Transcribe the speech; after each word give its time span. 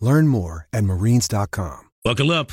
Learn 0.00 0.28
more 0.28 0.66
at 0.72 0.84
marines.com. 0.84 1.80
Buckle 2.04 2.30
up. 2.30 2.52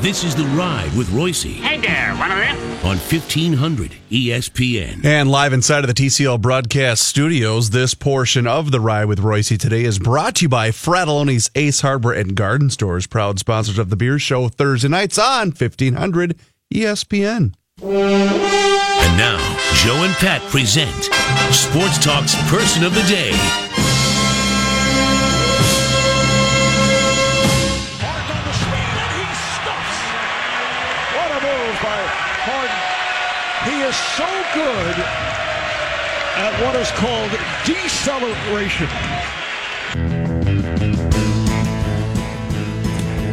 This 0.00 0.24
is 0.24 0.34
The 0.34 0.44
Ride 0.56 0.90
with 0.96 1.10
Royce 1.10 1.42
Hey 1.42 1.78
there, 1.78 2.14
one 2.16 2.30
of 2.32 2.38
them? 2.38 2.56
on 2.86 2.96
1500 2.96 3.92
ESPN. 4.10 5.04
And 5.04 5.30
live 5.30 5.52
inside 5.52 5.84
of 5.84 5.88
the 5.88 5.92
TCL 5.94 6.40
broadcast 6.40 7.02
studios, 7.02 7.70
this 7.70 7.92
portion 7.92 8.46
of 8.46 8.70
the 8.70 8.80
ride 8.80 9.04
with 9.04 9.20
Royce 9.20 9.48
today 9.48 9.84
is 9.84 9.98
brought 9.98 10.36
to 10.36 10.42
you 10.44 10.48
by 10.48 10.70
Fratallone's 10.70 11.50
Ace 11.54 11.82
Hardware 11.82 12.14
and 12.14 12.34
Garden 12.34 12.70
Stores, 12.70 13.06
proud 13.06 13.38
sponsors 13.38 13.78
of 13.78 13.90
the 13.90 13.96
Beer 13.96 14.18
Show 14.18 14.48
Thursday 14.48 14.88
nights 14.88 15.18
on 15.18 15.48
1500 15.48 16.36
ESPN. 16.74 17.52
And 17.82 19.16
now, 19.18 19.38
Joe 19.74 20.02
and 20.04 20.14
Pat 20.14 20.40
present 20.50 21.04
Sports 21.54 21.98
Talk's 22.02 22.34
Person 22.50 22.82
of 22.84 22.94
the 22.94 23.02
Day. 23.02 23.69
So 34.16 34.26
good 34.54 34.96
at 36.36 36.52
what 36.64 36.74
is 36.76 36.90
called 36.92 37.30
deceleration. 37.64 38.88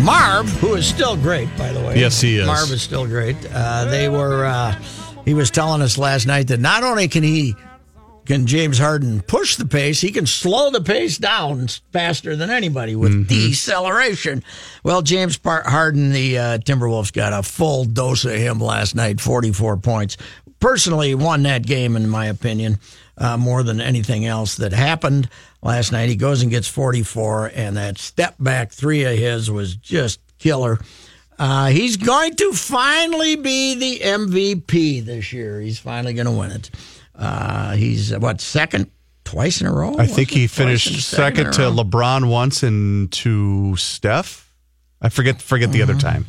Marv, 0.03 0.47
who 0.59 0.75
is 0.75 0.87
still 0.87 1.17
great, 1.17 1.49
by 1.57 1.71
the 1.73 1.79
way. 1.81 1.99
Yes, 1.99 2.21
he 2.21 2.37
is. 2.37 2.45
Marv 2.47 2.71
is 2.71 2.81
still 2.81 3.05
great. 3.05 3.35
Uh, 3.51 3.85
they 3.85 4.07
were. 4.07 4.45
Uh, 4.45 4.71
he 5.25 5.33
was 5.33 5.51
telling 5.51 5.81
us 5.81 5.97
last 5.97 6.25
night 6.27 6.47
that 6.47 6.59
not 6.61 6.83
only 6.83 7.07
can 7.09 7.23
he 7.23 7.55
can 8.25 8.45
James 8.45 8.77
Harden 8.77 9.21
push 9.21 9.55
the 9.57 9.65
pace, 9.65 9.99
he 9.99 10.11
can 10.11 10.25
slow 10.25 10.69
the 10.69 10.81
pace 10.81 11.17
down 11.17 11.67
faster 11.91 12.35
than 12.37 12.49
anybody 12.49 12.95
with 12.95 13.11
Mm-hmm. 13.11 13.23
deceleration. 13.27 14.43
Well, 14.83 15.01
James 15.01 15.37
Harden, 15.43 16.11
the 16.11 16.37
uh, 16.37 16.57
Timberwolves, 16.59 17.11
got 17.11 17.33
a 17.33 17.43
full 17.43 17.83
dose 17.83 18.23
of 18.23 18.31
him 18.31 18.59
last 18.59 18.95
night, 18.95 19.19
forty-four 19.19 19.77
points. 19.77 20.15
Personally, 20.59 21.13
won 21.15 21.43
that 21.43 21.65
game 21.65 21.95
in 21.95 22.07
my 22.09 22.25
opinion. 22.27 22.79
Uh, 23.19 23.35
more 23.35 23.63
than 23.63 23.81
anything 23.81 24.27
else 24.27 24.57
that 24.57 24.71
happened 24.71 25.27
last 25.63 25.91
night. 25.91 26.07
He 26.07 26.15
goes 26.15 26.43
and 26.43 26.51
gets 26.51 26.67
44, 26.67 27.51
and 27.55 27.75
that 27.75 27.97
step 27.97 28.35
back 28.39 28.71
three 28.71 29.05
of 29.05 29.17
his 29.17 29.49
was 29.49 29.75
just 29.75 30.19
killer. 30.37 30.77
Uh, 31.39 31.65
he's 31.69 31.97
going 31.97 32.35
to 32.35 32.53
finally 32.53 33.35
be 33.35 33.73
the 33.73 33.99
MVP 34.05 35.03
this 35.03 35.33
year. 35.33 35.59
He's 35.59 35.79
finally 35.79 36.13
going 36.13 36.27
to 36.27 36.31
win 36.31 36.51
it. 36.51 36.69
Uh, 37.15 37.71
he's 37.75 38.13
uh, 38.13 38.19
what 38.19 38.39
second 38.39 38.91
twice 39.23 39.61
in 39.61 39.67
a 39.67 39.73
row. 39.73 39.95
I 39.97 40.05
think 40.05 40.29
he? 40.29 40.45
Finished 40.45 40.91
a 40.95 41.01
second 41.01 41.53
to. 41.53 41.61
LeBron 41.71 42.29
once 42.29 42.61
and 42.61 43.11
to 43.13 43.75
Steph. 43.77 44.53
I 45.01 45.09
forget 45.09 45.41
forget 45.41 45.71
the 45.71 45.81
other 45.81 45.93
Mm-hmm. 45.93 46.07
time. 46.07 46.25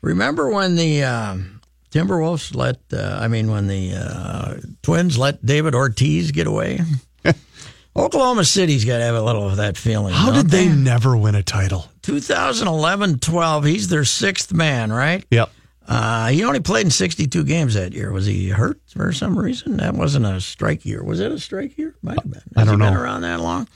Remember 0.00 0.50
when 0.50 0.74
the 0.74 1.04
um, 1.04 1.60
Timberwolves 1.92 2.54
let? 2.56 2.78
Uh, 2.92 3.18
I 3.20 3.28
mean, 3.28 3.50
when 3.50 3.68
the 3.68 3.92
uh, 3.94 4.54
Twins 4.82 5.16
let 5.18 5.44
David 5.44 5.74
Ortiz 5.74 6.30
get 6.30 6.46
away. 6.46 6.80
Oklahoma 7.96 8.44
City's 8.44 8.86
got 8.86 8.98
to 8.98 9.04
have 9.04 9.14
a 9.14 9.20
little 9.20 9.46
of 9.46 9.58
that 9.58 9.76
feeling. 9.76 10.14
How 10.14 10.32
did 10.32 10.48
they 10.48 10.66
never 10.66 11.14
win 11.14 11.34
a 11.34 11.42
title? 11.42 11.86
2011-12. 12.02 13.66
He's 13.66 13.88
their 13.88 14.04
sixth 14.04 14.52
man, 14.52 14.90
right? 14.92 15.24
Yep. 15.30 15.50
Uh, 15.86 16.28
he 16.28 16.44
only 16.44 16.60
played 16.60 16.86
in 16.86 16.90
62 16.90 17.44
games 17.44 17.74
that 17.74 17.92
year. 17.92 18.12
Was 18.12 18.24
he 18.24 18.48
hurt 18.48 18.80
for 18.88 19.12
some 19.12 19.38
reason? 19.38 19.76
That 19.78 19.94
wasn't 19.94 20.24
a 20.24 20.40
strike 20.40 20.86
year. 20.86 21.02
Was 21.02 21.20
it 21.20 21.32
a 21.32 21.38
strike 21.38 21.76
year? 21.76 21.94
Might 22.02 22.20
have 22.20 22.30
been. 22.30 22.42
Has 22.56 22.56
I 22.56 22.64
don't 22.64 22.80
he 22.80 22.86
been 22.86 22.94
know. 22.94 23.00
around 23.00 23.22
that 23.22 23.40
long? 23.40 23.68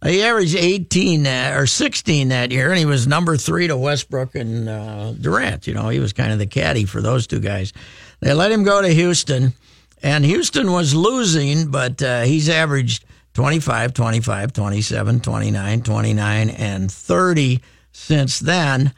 Uh, 0.00 0.08
he 0.08 0.22
averaged 0.22 0.54
18 0.54 1.24
that, 1.24 1.56
or 1.56 1.66
16 1.66 2.28
that 2.28 2.50
year, 2.52 2.70
and 2.70 2.78
he 2.78 2.86
was 2.86 3.06
number 3.06 3.36
three 3.36 3.66
to 3.66 3.76
Westbrook 3.76 4.34
and 4.34 4.68
uh, 4.68 5.12
Durant. 5.12 5.66
You 5.66 5.74
know, 5.74 5.88
he 5.88 5.98
was 5.98 6.12
kind 6.12 6.32
of 6.32 6.38
the 6.38 6.46
caddy 6.46 6.84
for 6.84 7.00
those 7.00 7.26
two 7.26 7.40
guys. 7.40 7.72
They 8.20 8.32
let 8.32 8.52
him 8.52 8.62
go 8.62 8.80
to 8.80 8.88
Houston, 8.88 9.54
and 10.02 10.24
Houston 10.24 10.70
was 10.70 10.94
losing, 10.94 11.70
but 11.70 12.00
uh, 12.02 12.22
he's 12.22 12.48
averaged 12.48 13.04
25, 13.34 13.94
25, 13.94 14.52
27, 14.52 15.20
29, 15.20 15.82
29, 15.82 16.50
and 16.50 16.90
30 16.90 17.60
since 17.92 18.38
then. 18.38 18.92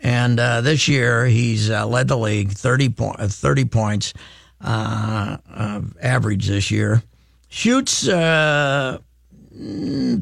And 0.00 0.38
uh, 0.38 0.60
this 0.60 0.88
year, 0.88 1.26
he's 1.26 1.70
uh, 1.70 1.86
led 1.86 2.08
the 2.08 2.18
league 2.18 2.50
30, 2.50 2.90
po- 2.90 3.16
uh, 3.18 3.28
30 3.28 3.64
points 3.66 4.14
uh, 4.60 5.38
uh, 5.50 5.80
average 6.02 6.48
this 6.48 6.70
year. 6.70 7.02
Shoots 7.48 8.06
uh, 8.06 8.98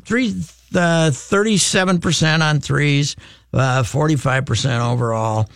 three, 0.05 0.29
uh, 0.75 1.11
37% 1.11 2.43
on 2.43 2.61
threes, 2.61 3.17
uh, 3.53 3.83
45% 3.83 4.81
overall. 4.93 5.49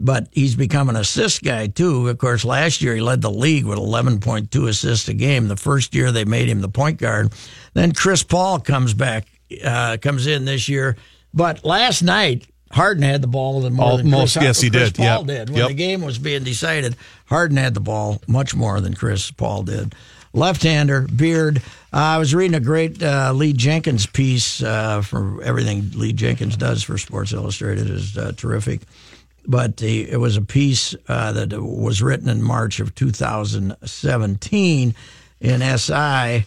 But 0.00 0.26
he's 0.32 0.56
become 0.56 0.88
an 0.88 0.96
assist 0.96 1.44
guy, 1.44 1.68
too. 1.68 2.08
Of 2.08 2.18
course, 2.18 2.44
last 2.44 2.82
year 2.82 2.96
he 2.96 3.00
led 3.00 3.22
the 3.22 3.30
league 3.30 3.64
with 3.64 3.78
11.2 3.78 4.68
assists 4.68 5.08
a 5.08 5.14
game. 5.14 5.46
The 5.46 5.56
first 5.56 5.94
year 5.94 6.10
they 6.10 6.24
made 6.24 6.48
him 6.48 6.60
the 6.60 6.68
point 6.68 6.98
guard. 6.98 7.32
Then 7.74 7.92
Chris 7.92 8.24
Paul 8.24 8.58
comes 8.58 8.92
back, 8.92 9.28
uh, 9.64 9.98
comes 10.02 10.26
in 10.26 10.46
this 10.46 10.68
year. 10.68 10.96
But 11.32 11.64
last 11.64 12.02
night, 12.02 12.48
Harden 12.72 13.04
had 13.04 13.22
the 13.22 13.28
ball 13.28 13.60
more 13.70 13.98
than 13.98 14.12
Almost, 14.12 14.34
Chris, 14.36 14.44
yes, 14.44 14.60
he 14.60 14.70
Chris 14.70 14.90
did. 14.90 14.96
Paul 14.96 15.18
Yep. 15.18 15.26
did. 15.26 15.50
When 15.50 15.58
Yep. 15.60 15.68
the 15.68 15.74
game 15.74 16.00
was 16.02 16.18
being 16.18 16.42
decided, 16.42 16.96
Harden 17.26 17.56
had 17.56 17.74
the 17.74 17.80
ball 17.80 18.20
much 18.26 18.52
more 18.56 18.80
than 18.80 18.94
Chris 18.94 19.30
Paul 19.30 19.62
did. 19.62 19.94
Left-hander, 20.34 21.02
beard. 21.02 21.58
Uh, 21.92 21.96
I 21.96 22.18
was 22.18 22.34
reading 22.34 22.56
a 22.56 22.60
great 22.60 23.00
uh, 23.00 23.32
Lee 23.32 23.52
Jenkins 23.52 24.04
piece 24.04 24.62
uh, 24.62 25.00
for 25.00 25.40
everything 25.42 25.92
Lee 25.94 26.12
Jenkins 26.12 26.56
does 26.56 26.82
for 26.82 26.98
Sports 26.98 27.32
Illustrated 27.32 27.88
is 27.88 28.18
uh, 28.18 28.32
terrific. 28.36 28.80
But 29.46 29.76
the, 29.76 30.10
it 30.10 30.16
was 30.16 30.36
a 30.36 30.42
piece 30.42 30.96
uh, 31.06 31.32
that 31.32 31.52
was 31.62 32.02
written 32.02 32.28
in 32.28 32.42
March 32.42 32.80
of 32.80 32.94
2017 32.96 34.94
in 35.40 35.78
SI, 35.78 36.44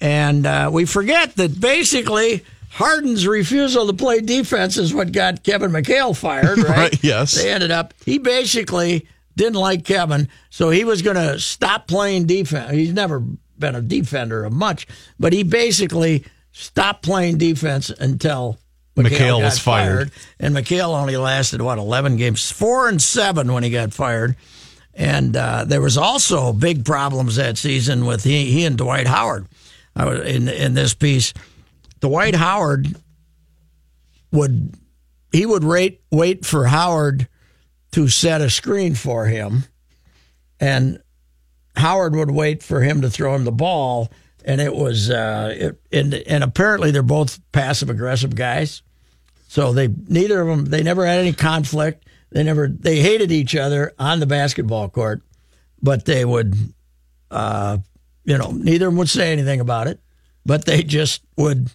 and 0.00 0.46
uh, 0.46 0.70
we 0.72 0.84
forget 0.84 1.34
that 1.36 1.58
basically 1.60 2.44
Harden's 2.70 3.26
refusal 3.26 3.86
to 3.86 3.92
play 3.92 4.20
defense 4.20 4.76
is 4.76 4.92
what 4.92 5.12
got 5.12 5.42
Kevin 5.42 5.70
McHale 5.70 6.16
fired, 6.16 6.58
right? 6.64 6.68
Right, 6.68 7.04
yes. 7.04 7.34
They 7.34 7.50
ended 7.50 7.70
up, 7.70 7.94
he 8.04 8.18
basically 8.18 9.08
didn't 9.36 9.56
like 9.58 9.84
Kevin, 9.84 10.28
so 10.50 10.70
he 10.70 10.84
was 10.84 11.02
going 11.02 11.16
to 11.16 11.38
stop 11.38 11.86
playing 11.86 12.26
defense. 12.26 12.72
He's 12.72 12.92
never 12.92 13.20
been 13.58 13.74
a 13.74 13.80
defender 13.80 14.44
of 14.44 14.52
much, 14.52 14.86
but 15.18 15.32
he 15.32 15.42
basically 15.42 16.24
stopped 16.52 17.02
playing 17.02 17.38
defense 17.38 17.90
until 17.90 18.58
McHale, 18.96 19.42
was 19.42 19.58
fired. 19.58 20.12
And 20.38 20.54
McHale 20.54 20.96
only 20.96 21.16
lasted, 21.16 21.60
what, 21.60 21.78
11 21.78 22.16
games? 22.16 22.50
Four 22.50 22.88
and 22.88 23.02
seven 23.02 23.52
when 23.52 23.62
he 23.62 23.70
got 23.70 23.92
fired. 23.92 24.36
And 24.94 25.36
uh, 25.36 25.64
there 25.64 25.80
was 25.80 25.98
also 25.98 26.52
big 26.52 26.84
problems 26.84 27.36
that 27.36 27.58
season 27.58 28.06
with 28.06 28.22
he, 28.22 28.50
he 28.52 28.64
and 28.64 28.78
Dwight 28.78 29.08
Howard. 29.08 29.46
I 29.96 30.04
was 30.04 30.20
in 30.20 30.48
in 30.48 30.74
this 30.74 30.94
piece. 30.94 31.34
Dwight 32.00 32.34
Howard 32.34 32.94
would 34.30 34.74
he 35.32 35.46
would 35.46 35.64
rate, 35.64 36.00
wait 36.10 36.44
for 36.44 36.66
Howard 36.66 37.28
to 37.94 38.08
set 38.08 38.40
a 38.40 38.50
screen 38.50 38.92
for 38.92 39.26
him, 39.26 39.62
and 40.58 41.00
Howard 41.76 42.16
would 42.16 42.32
wait 42.32 42.60
for 42.60 42.80
him 42.80 43.02
to 43.02 43.08
throw 43.08 43.36
him 43.36 43.44
the 43.44 43.52
ball. 43.52 44.10
And 44.44 44.60
it 44.60 44.74
was, 44.74 45.10
uh, 45.10 45.54
it, 45.56 45.80
and 45.92 46.12
and 46.12 46.42
apparently 46.42 46.90
they're 46.90 47.04
both 47.04 47.38
passive 47.52 47.90
aggressive 47.90 48.34
guys. 48.34 48.82
So 49.46 49.72
they 49.72 49.88
neither 50.08 50.40
of 50.40 50.48
them 50.48 50.64
they 50.64 50.82
never 50.82 51.06
had 51.06 51.20
any 51.20 51.32
conflict. 51.32 52.04
They 52.32 52.42
never 52.42 52.66
they 52.66 52.98
hated 52.98 53.30
each 53.30 53.54
other 53.54 53.92
on 53.96 54.18
the 54.18 54.26
basketball 54.26 54.88
court, 54.88 55.22
but 55.80 56.04
they 56.04 56.24
would, 56.24 56.56
uh, 57.30 57.78
you 58.24 58.36
know, 58.36 58.50
neither 58.50 58.88
of 58.88 58.92
them 58.92 58.98
would 58.98 59.08
say 59.08 59.30
anything 59.30 59.60
about 59.60 59.86
it, 59.86 60.00
but 60.44 60.64
they 60.64 60.82
just 60.82 61.22
would 61.36 61.70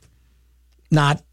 not 0.92 1.24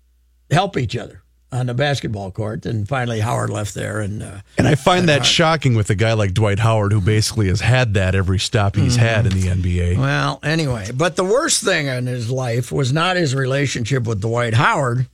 help 0.48 0.76
each 0.76 0.96
other 0.96 1.24
on 1.56 1.66
the 1.66 1.74
basketball 1.74 2.30
court. 2.30 2.66
And 2.66 2.86
finally, 2.88 3.20
Howard 3.20 3.50
left 3.50 3.74
there, 3.74 4.00
and 4.00 4.22
uh, 4.22 4.40
And 4.58 4.68
I 4.68 4.74
find 4.74 5.08
that 5.08 5.24
shocking 5.26 5.74
with 5.74 5.90
a 5.90 5.94
guy 5.94 6.12
like 6.12 6.34
Dwight 6.34 6.58
Howard, 6.60 6.92
who 6.92 7.00
basically 7.00 7.48
has 7.48 7.60
had 7.60 7.94
that 7.94 8.14
every 8.14 8.38
stop 8.38 8.76
he's 8.76 8.96
had 8.96 9.26
in 9.26 9.32
the 9.32 9.48
NBA. 9.48 9.98
Well, 9.98 10.38
anyway, 10.42 10.90
but 10.94 11.16
the 11.16 11.24
worst 11.24 11.64
thing 11.64 11.86
in 11.86 12.06
his 12.06 12.30
life 12.30 12.70
was 12.70 12.92
not 12.92 13.16
his 13.16 13.34
relationship 13.34 14.04
with 14.06 14.20
Dwight 14.20 14.54
Howard. 14.54 15.08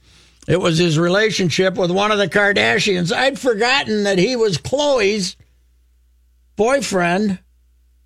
It 0.48 0.60
was 0.60 0.76
his 0.78 0.98
relationship 0.98 1.76
with 1.76 1.90
one 1.92 2.10
of 2.10 2.18
the 2.18 2.28
Kardashians. 2.28 3.12
I'd 3.14 3.38
forgotten 3.38 4.02
that 4.04 4.18
he 4.18 4.34
was 4.34 4.58
Khloe's 4.58 5.36
boyfriend 6.56 7.38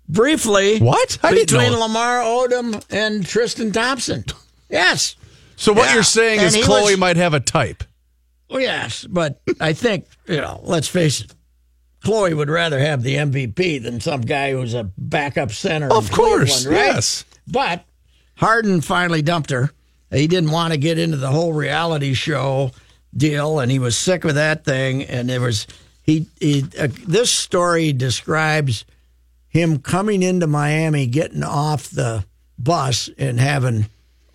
briefly. 0.07 0.79
What? 0.79 1.17
I 1.23 1.33
between. 1.33 1.71
Lamar 1.73 2.19
Odom 2.21 2.83
and 2.89 3.25
Tristan 3.25 3.71
Thompson. 3.71 4.23
Yes. 4.69 5.15
So 5.55 5.73
what 5.73 5.85
Yeah. 5.87 5.95
you're 5.95 6.03
saying 6.03 6.39
And 6.39 6.47
is 6.47 6.57
Khloe 6.57 6.83
was- 6.91 6.97
might 6.97 7.17
have 7.17 7.33
a 7.33 7.39
type. 7.39 7.83
Well, 8.49 8.61
yes, 8.61 9.05
but 9.05 9.41
I 9.59 9.73
think, 9.73 10.05
you 10.25 10.37
know, 10.37 10.61
let's 10.63 10.87
face 10.87 11.21
it. 11.21 11.33
Khloe 12.03 12.35
would 12.35 12.49
rather 12.49 12.79
have 12.79 13.03
the 13.03 13.15
MVP 13.15 13.83
than 13.83 13.99
some 13.99 14.21
guy 14.21 14.51
who's 14.51 14.73
a 14.73 14.89
backup 14.97 15.51
center. 15.51 15.91
Of 15.91 16.11
course, 16.11 16.65
right? 16.65 16.75
yes. 16.75 17.25
But 17.47 17.83
Harden 18.35 18.81
finally 18.81 19.21
dumped 19.21 19.49
her. 19.49 19.71
He 20.11 20.27
didn't 20.27 20.51
want 20.51 20.73
to 20.73 20.79
get 20.79 20.99
into 20.99 21.17
the 21.17 21.31
whole 21.31 21.51
reality 21.53 22.13
show 22.13 22.71
deal, 23.15 23.59
and 23.59 23.69
he 23.69 23.79
was 23.79 23.97
sick 23.97 24.23
with 24.23 24.35
that 24.35 24.63
thing. 24.63 25.03
And 25.03 25.29
there 25.29 25.41
was 25.41 25.67
he. 26.01 26.27
he 26.39 26.63
uh, 26.79 26.87
this 27.05 27.31
story 27.31 27.91
describes 27.91 28.85
him 29.49 29.79
coming 29.79 30.23
into 30.23 30.47
Miami, 30.47 31.07
getting 31.07 31.43
off 31.43 31.89
the 31.89 32.25
bus, 32.57 33.09
and 33.17 33.39
having 33.39 33.87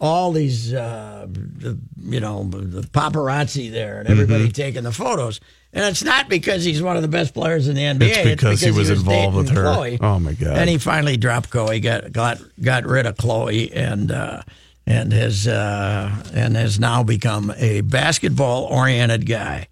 all 0.02 0.32
these, 0.32 0.74
uh, 0.74 1.26
the, 1.28 1.78
you 2.00 2.18
know, 2.18 2.42
the 2.44 2.82
paparazzi 2.82 3.70
there, 3.70 4.00
and 4.00 4.08
everybody 4.08 4.44
Mm-hmm. 4.44 4.50
taking 4.52 4.82
the 4.82 4.90
photos. 4.92 5.38
And 5.72 5.84
it's 5.86 6.02
not 6.02 6.28
because 6.28 6.64
he's 6.64 6.82
one 6.82 6.96
of 6.96 7.02
the 7.02 7.08
best 7.08 7.32
players 7.32 7.68
in 7.68 7.76
the 7.76 7.82
NBA. 7.82 8.08
It's 8.10 8.40
because 8.42 8.60
he 8.60 8.72
was 8.72 8.90
involved 8.90 9.36
with 9.36 9.48
her. 9.50 9.62
Khloe. 9.62 9.98
Oh, 10.02 10.18
my 10.18 10.32
God. 10.32 10.58
And 10.58 10.68
he 10.68 10.76
finally 10.78 11.16
dropped 11.16 11.50
Khloe, 11.50 11.80
got 11.80 12.12
got 12.12 12.38
got 12.60 12.84
rid 12.84 13.06
of 13.06 13.16
Khloe, 13.16 13.70
and 13.74 14.10
uh, 14.10 14.42
and 14.86 15.12
has 15.12 15.46
uh, 15.46 16.10
and 16.34 16.56
has 16.56 16.80
now 16.80 17.02
become 17.04 17.52
a 17.56 17.80
basketball 17.82 18.64
oriented 18.64 19.24
guy. 19.24 19.68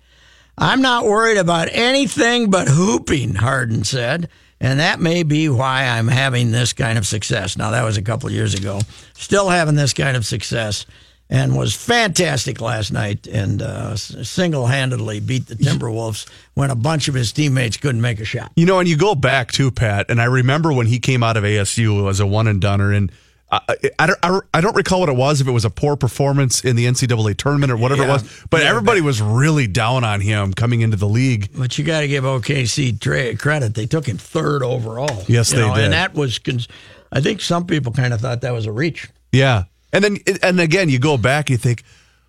I'm 0.57 0.81
not 0.81 1.05
worried 1.07 1.39
about 1.39 1.69
anything 1.73 2.51
but 2.51 2.69
hooping, 2.69 3.35
Harden 3.35 3.83
said. 3.85 4.29
And 4.61 4.81
that 4.81 5.01
may 5.01 5.23
be 5.23 5.49
why 5.49 5.85
I'm 5.85 6.09
having 6.09 6.51
this 6.51 6.73
kind 6.73 6.99
of 6.99 7.07
success. 7.07 7.57
Now, 7.57 7.71
that 7.71 7.83
was 7.83 7.97
a 7.97 8.03
couple 8.03 8.29
of 8.29 8.35
years 8.35 8.55
ago. 8.55 8.81
Still 9.15 9.49
having 9.49 9.75
this 9.75 9.95
kind 9.95 10.17
of 10.17 10.27
success 10.27 10.85
and 11.31 11.57
was 11.57 11.75
fantastic 11.75 12.61
last 12.61 12.93
night 12.93 13.27
and 13.27 13.63
uh, 13.63 13.97
single 13.97 14.67
handedly 14.67 15.21
beat 15.21 15.47
the 15.47 15.55
Timberwolves 15.55 16.29
when 16.55 16.71
a 16.71 16.75
bunch 16.75 17.09
of 17.09 17.15
his 17.15 17.33
teammates 17.33 17.77
couldn't 17.77 18.01
make 18.01 18.21
a 18.21 18.25
shot. 18.25 18.51
You 18.57 18.67
know, 18.67 18.81
and 18.81 18.89
you 18.89 18.97
go 18.97 19.15
back 19.15 19.53
to 19.53 19.71
Pat, 19.71 20.11
and 20.11 20.21
I 20.21 20.25
remember 20.25 20.73
when 20.73 20.89
he 20.89 20.99
came 20.99 21.23
out 21.23 21.37
of 21.37 21.45
ASU 21.45 22.11
as 22.11 22.19
a 22.21 22.27
one 22.27 22.49
and 22.49 22.61
doneer, 22.61 22.93
and 22.93 23.13
I, 23.53 23.61
I, 23.99 24.07
don't, 24.07 24.19
I 24.23 24.29
don't- 24.29 24.45
I 24.55 24.61
don't 24.61 24.77
recall 24.77 25.01
what 25.01 25.09
it 25.09 25.17
was, 25.17 25.41
if 25.41 25.49
it 25.49 25.51
was 25.53 25.65
a 25.65 25.71
poor 25.71 25.97
performance 25.97 26.65
in 26.65 26.77
the 26.77 26.87
NCAA 26.87 27.37
tournament 27.37 27.73
or 27.73 27.77
whatever 27.77 28.05
it 28.05 28.09
was, 28.09 28.45
but 28.51 28.63
Yeah, 28.63 28.69
everybody 28.71 29.01
was 29.01 29.21
really 29.21 29.67
down 29.67 30.05
on 30.05 30.21
him 30.21 30.53
coming 30.53 30.83
into 30.83 30.97
the 30.97 31.09
league. 31.09 31.51
But 31.57 31.77
you 31.79 31.85
got 31.85 32.01
to 32.01 32.09
give 32.09 32.25
OKC 32.25 33.01
tra- 33.01 33.37
credit. 33.37 33.75
They 33.75 33.87
took 33.87 34.07
him 34.07 34.19
third 34.19 34.63
overall. 34.63 35.25
Yes, 35.27 35.51
they 35.51 35.59
know, 35.59 35.75
did. 35.75 35.85
And 35.85 35.93
that 35.93 36.15
was, 36.15 36.39
cons- 36.39 36.69
I 37.11 37.21
think 37.21 37.41
some 37.41 37.67
people 37.67 37.93
kind 37.93 38.15
of 38.15 38.21
thought 38.21 38.43
that 38.43 38.53
was 38.53 38.67
a 38.67 38.73
reach. 38.73 39.09
Yeah. 39.33 39.65
And 39.93 40.05
then, 40.05 40.19
and 40.43 40.61
again, 40.61 40.89
you 40.89 41.01
go 41.01 41.17
back, 41.19 41.47
and 41.47 41.51
you 41.51 41.57
think, 41.59 41.83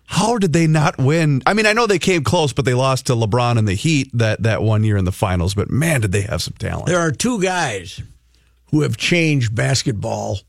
how 0.06 0.36
did 0.38 0.52
they 0.52 0.66
not 0.66 0.98
win? 0.98 1.40
I 1.46 1.54
mean, 1.54 1.66
I 1.66 1.72
know 1.72 1.86
they 1.86 2.00
came 2.00 2.24
close, 2.24 2.52
but 2.52 2.64
they 2.64 2.74
lost 2.74 3.06
to 3.06 3.12
LeBron 3.14 3.56
and 3.58 3.68
the 3.68 3.74
Heat 3.74 4.10
that, 4.14 4.42
that 4.42 4.60
one 4.62 4.82
year 4.82 4.96
in 4.96 5.04
the 5.04 5.12
finals. 5.12 5.54
But 5.54 5.70
man, 5.70 6.00
did 6.00 6.10
they 6.12 6.22
have 6.22 6.42
some 6.42 6.54
talent. 6.58 6.86
There 6.86 6.98
are 6.98 7.12
two 7.12 7.40
guys 7.40 8.02
who 8.72 8.80
have 8.82 8.96
changed 8.96 9.54
basketball 9.54 10.40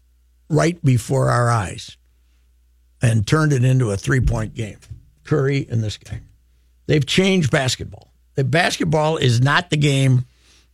right 0.54 0.84
before 0.84 1.30
our 1.30 1.50
eyes 1.50 1.98
and 3.02 3.28
turned 3.28 3.52
it 3.54 3.64
into 3.64 3.92
a 3.92 3.98
three 3.98 4.22
point 4.22 4.54
game 4.54 4.78
Curry 5.24 5.68
and 5.70 5.84
this 5.84 5.98
guy. 5.98 6.22
They've 6.88 7.06
changed 7.06 7.52
basketball. 7.52 8.14
The 8.36 8.44
basketball 8.44 9.18
is 9.18 9.42
not 9.42 9.70
the 9.70 9.78
game 9.78 10.26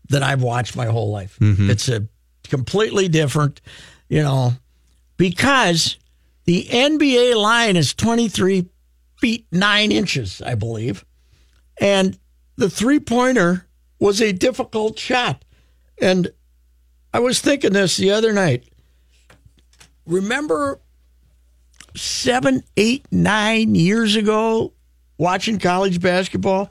that 0.09 0.23
I've 0.23 0.41
watched 0.41 0.75
my 0.75 0.85
whole 0.85 1.11
life. 1.11 1.37
Mm-hmm. 1.39 1.69
It's 1.69 1.89
a 1.89 2.07
completely 2.43 3.07
different, 3.07 3.61
you 4.07 4.23
know, 4.23 4.53
because 5.17 5.97
the 6.45 6.63
NBA 6.63 7.35
line 7.35 7.75
is 7.75 7.93
23 7.93 8.67
feet 9.19 9.45
9 9.51 9.91
inches, 9.91 10.41
I 10.41 10.55
believe. 10.55 11.05
And 11.79 12.17
the 12.55 12.69
three 12.69 12.99
pointer 12.99 13.67
was 13.99 14.21
a 14.21 14.31
difficult 14.31 14.97
shot. 14.97 15.43
And 16.01 16.31
I 17.13 17.19
was 17.19 17.39
thinking 17.41 17.73
this 17.73 17.97
the 17.97 18.11
other 18.11 18.33
night. 18.33 18.68
Remember 20.09 20.79
seven, 21.95 22.63
eight, 22.75 23.05
nine 23.11 23.75
years 23.75 24.15
ago 24.15 24.73
watching 25.17 25.59
college 25.59 26.01
basketball? 26.01 26.69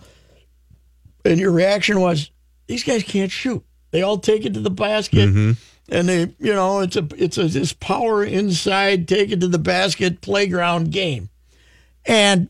And 1.24 1.38
your 1.38 1.52
reaction 1.52 2.00
was, 2.00 2.30
these 2.66 2.82
guys 2.82 3.02
can't 3.04 3.30
shoot. 3.30 3.64
They 3.92 4.02
all 4.02 4.18
take 4.18 4.44
it 4.44 4.54
to 4.54 4.60
the 4.60 4.70
basket. 4.70 5.28
Mm-hmm. 5.28 5.52
And 5.90 6.08
they, 6.08 6.20
you 6.38 6.52
know, 6.52 6.80
it's 6.80 6.96
a 6.96 7.08
it's 7.16 7.38
a 7.38 7.44
this 7.44 7.72
power 7.72 8.22
inside, 8.22 9.08
take 9.08 9.30
it 9.30 9.40
to 9.40 9.48
the 9.48 9.58
basket 9.58 10.20
playground 10.20 10.90
game. 10.90 11.30
And 12.04 12.48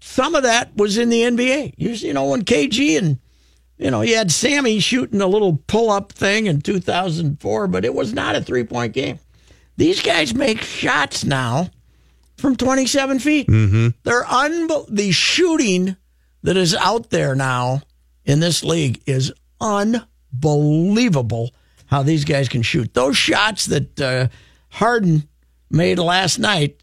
some 0.00 0.36
of 0.36 0.44
that 0.44 0.76
was 0.76 0.98
in 0.98 1.08
the 1.08 1.22
NBA. 1.22 1.74
You, 1.76 1.90
you 1.90 2.12
know, 2.12 2.26
when 2.26 2.44
KG 2.44 2.96
and 2.98 3.18
you 3.76 3.90
know, 3.90 4.02
you 4.02 4.16
had 4.16 4.30
Sammy 4.30 4.78
shooting 4.80 5.20
a 5.20 5.26
little 5.26 5.56
pull 5.66 5.90
up 5.90 6.12
thing 6.12 6.46
in 6.46 6.60
2004, 6.60 7.66
but 7.68 7.84
it 7.84 7.94
was 7.94 8.12
not 8.12 8.36
a 8.36 8.40
three 8.40 8.64
point 8.64 8.92
game. 8.92 9.18
These 9.78 10.02
guys 10.02 10.34
make 10.34 10.60
shots 10.60 11.24
now 11.24 11.70
from 12.36 12.56
27 12.56 13.20
feet. 13.20 13.46
Mm-hmm. 13.46 13.88
They're 14.02 14.24
unbe- 14.24 14.88
the 14.88 15.12
shooting 15.12 15.96
that 16.42 16.56
is 16.56 16.74
out 16.74 17.10
there 17.10 17.36
now 17.36 17.82
in 18.24 18.40
this 18.40 18.64
league 18.64 19.00
is 19.06 19.32
unbelievable. 19.60 21.52
How 21.86 22.02
these 22.02 22.24
guys 22.24 22.48
can 22.48 22.62
shoot 22.62 22.92
those 22.92 23.16
shots 23.16 23.66
that 23.66 24.00
uh, 24.00 24.28
Harden 24.70 25.28
made 25.70 26.00
last 26.00 26.38
night. 26.38 26.82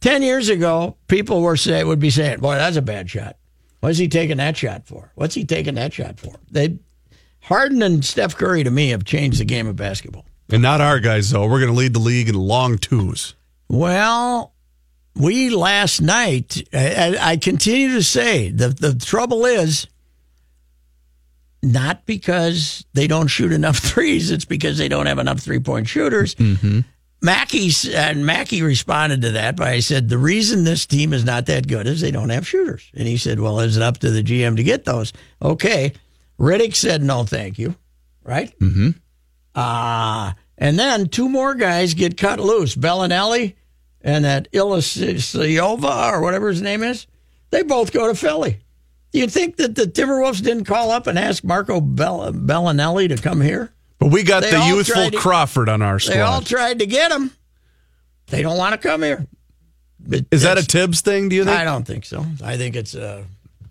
Ten 0.00 0.22
years 0.22 0.50
ago, 0.50 0.98
people 1.08 1.40
were 1.40 1.56
say 1.56 1.82
would 1.82 1.98
be 1.98 2.10
saying, 2.10 2.40
"Boy, 2.40 2.56
that's 2.56 2.76
a 2.76 2.82
bad 2.82 3.08
shot." 3.08 3.36
What's 3.80 3.98
he 3.98 4.08
taking 4.08 4.36
that 4.36 4.56
shot 4.56 4.86
for? 4.86 5.10
What's 5.14 5.34
he 5.34 5.44
taking 5.44 5.74
that 5.76 5.94
shot 5.94 6.20
for? 6.20 6.34
They 6.50 6.78
Harden 7.40 7.82
and 7.82 8.04
Steph 8.04 8.36
Curry 8.36 8.62
to 8.62 8.70
me 8.70 8.90
have 8.90 9.04
changed 9.04 9.40
the 9.40 9.44
game 9.44 9.66
of 9.66 9.74
basketball. 9.76 10.26
And 10.52 10.62
not 10.62 10.80
our 10.80 11.00
guys, 11.00 11.30
though. 11.30 11.48
We're 11.48 11.60
going 11.60 11.72
to 11.72 11.78
lead 11.78 11.94
the 11.94 11.98
league 11.98 12.28
in 12.28 12.34
long 12.34 12.78
twos. 12.78 13.34
Well, 13.68 14.52
we 15.16 15.50
last 15.50 16.00
night, 16.00 16.62
I, 16.72 17.16
I 17.16 17.30
I 17.32 17.36
continue 17.38 17.94
to 17.94 18.02
say 18.02 18.50
the 18.50 18.68
the 18.68 18.94
trouble 18.94 19.46
is 19.46 19.86
not 21.62 22.04
because 22.06 22.84
they 22.92 23.06
don't 23.06 23.28
shoot 23.28 23.52
enough 23.52 23.78
threes. 23.90 24.30
It's 24.30 24.44
because 24.44 24.78
they 24.78 24.88
don't 24.88 25.06
have 25.06 25.18
enough 25.18 25.40
three 25.40 25.60
point 25.60 25.88
shooters. 25.88 26.36
Mackey 27.24 27.70
and 27.94 28.26
Mackey 28.26 28.62
responded 28.62 29.22
to 29.22 29.30
that 29.32 29.56
by 29.56 29.78
said 29.78 30.08
the 30.08 30.18
reason 30.18 30.64
this 30.64 30.86
team 30.86 31.12
is 31.12 31.24
not 31.24 31.46
that 31.46 31.68
good 31.68 31.86
is 31.86 32.00
they 32.00 32.10
don't 32.10 32.30
have 32.30 32.46
shooters. 32.46 32.90
And 32.94 33.06
he 33.06 33.16
said, 33.16 33.38
"Well, 33.38 33.60
is 33.60 33.76
it 33.76 33.82
up 33.82 33.98
to 33.98 34.10
the 34.10 34.22
GM 34.24 34.56
to 34.56 34.62
get 34.64 34.84
those?" 34.84 35.12
Okay, 35.40 35.92
Redick 36.38 36.74
said, 36.74 37.02
"No, 37.02 37.24
thank 37.24 37.58
you." 37.58 37.76
Right? 38.24 38.56
Mm-hmm. 38.58 38.90
Ah, 39.54 40.34
and 40.62 40.78
then 40.78 41.08
two 41.08 41.28
more 41.28 41.54
guys 41.54 41.94
get 41.94 42.16
cut 42.16 42.38
loose: 42.38 42.76
Belinelli 42.76 43.54
and 44.00 44.24
that 44.24 44.50
Ilyasova 44.52 46.12
or 46.12 46.20
whatever 46.22 46.48
his 46.48 46.62
name 46.62 46.82
is. 46.82 47.06
They 47.50 47.62
both 47.62 47.92
go 47.92 48.06
to 48.08 48.14
Philly. 48.14 48.58
Do 49.12 49.18
you 49.18 49.26
think 49.26 49.56
that 49.56 49.74
the 49.74 49.84
Timberwolves 49.84 50.42
didn't 50.42 50.64
call 50.64 50.90
up 50.90 51.06
and 51.06 51.18
ask 51.18 51.44
Marco 51.44 51.80
Bell- 51.80 52.32
Belinelli 52.32 53.08
to 53.14 53.16
come 53.22 53.40
here? 53.40 53.70
But 53.98 54.10
we 54.10 54.22
got 54.22 54.42
They 54.42 54.52
the 54.52 54.64
youthful 54.66 55.10
to- 55.10 55.16
Crawford 55.18 55.68
on 55.68 55.82
our 55.82 55.98
squad. 55.98 56.14
They 56.14 56.20
all 56.20 56.40
tried 56.40 56.78
to 56.78 56.86
get 56.86 57.12
him. 57.12 57.30
They 58.28 58.42
don't 58.42 58.56
want 58.56 58.72
to 58.80 58.88
come 58.88 59.02
here. 59.02 59.26
But 60.00 60.24
Is 60.30 60.42
that 60.42 60.58
a 60.58 60.62
Thibs 60.62 61.00
thing, 61.02 61.28
do 61.28 61.36
you 61.36 61.44
think? 61.44 61.56
I 61.56 61.64
don't 61.64 61.84
think 61.84 62.04
so. 62.04 62.24
I 62.42 62.56
think 62.56 62.74
it's 62.74 62.94
uh, 62.94 63.22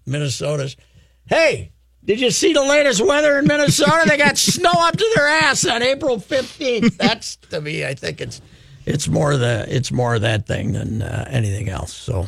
Minnesota's. 0.05 0.77
Hey, 1.25 1.71
did 2.05 2.19
you 2.19 2.31
see 2.31 2.53
the 2.53 2.63
latest 2.63 3.05
weather 3.05 3.37
in 3.39 3.47
Minnesota? 3.47 4.03
they 4.07 4.17
got 4.17 4.37
snow 4.37 4.71
up 4.73 4.97
to 4.97 5.11
their 5.15 5.27
ass 5.27 5.65
on 5.65 5.81
April 5.81 6.19
fifteenth. 6.19 6.97
That's 6.97 7.35
to 7.49 7.61
me. 7.61 7.85
I 7.85 7.93
think 7.93 8.21
it's 8.21 8.41
it's 8.85 9.07
more 9.07 9.37
the 9.37 9.65
it's 9.67 9.91
more 9.91 10.17
that 10.19 10.47
thing 10.47 10.73
than 10.73 11.01
uh, 11.01 11.25
anything 11.29 11.69
else. 11.69 11.93
So 11.93 12.27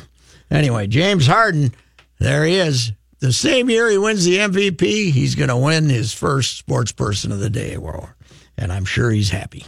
Anyway, 0.53 0.85
James 0.85 1.25
Harden, 1.25 1.73
there 2.19 2.45
he 2.45 2.55
is. 2.55 2.91
The 3.19 3.33
same 3.33 3.71
year 3.71 3.89
he 3.89 3.97
wins 3.97 4.23
the 4.23 4.37
MVP, 4.37 5.11
he's 5.11 5.33
going 5.33 5.49
to 5.49 5.57
win 5.57 5.89
his 5.89 6.13
first 6.13 6.57
Sports 6.57 6.91
Person 6.91 7.31
of 7.31 7.39
the 7.39 7.49
Day 7.49 7.73
award, 7.73 8.09
and 8.55 8.71
I'm 8.71 8.85
sure 8.85 9.09
he's 9.09 9.31
happy. 9.31 9.65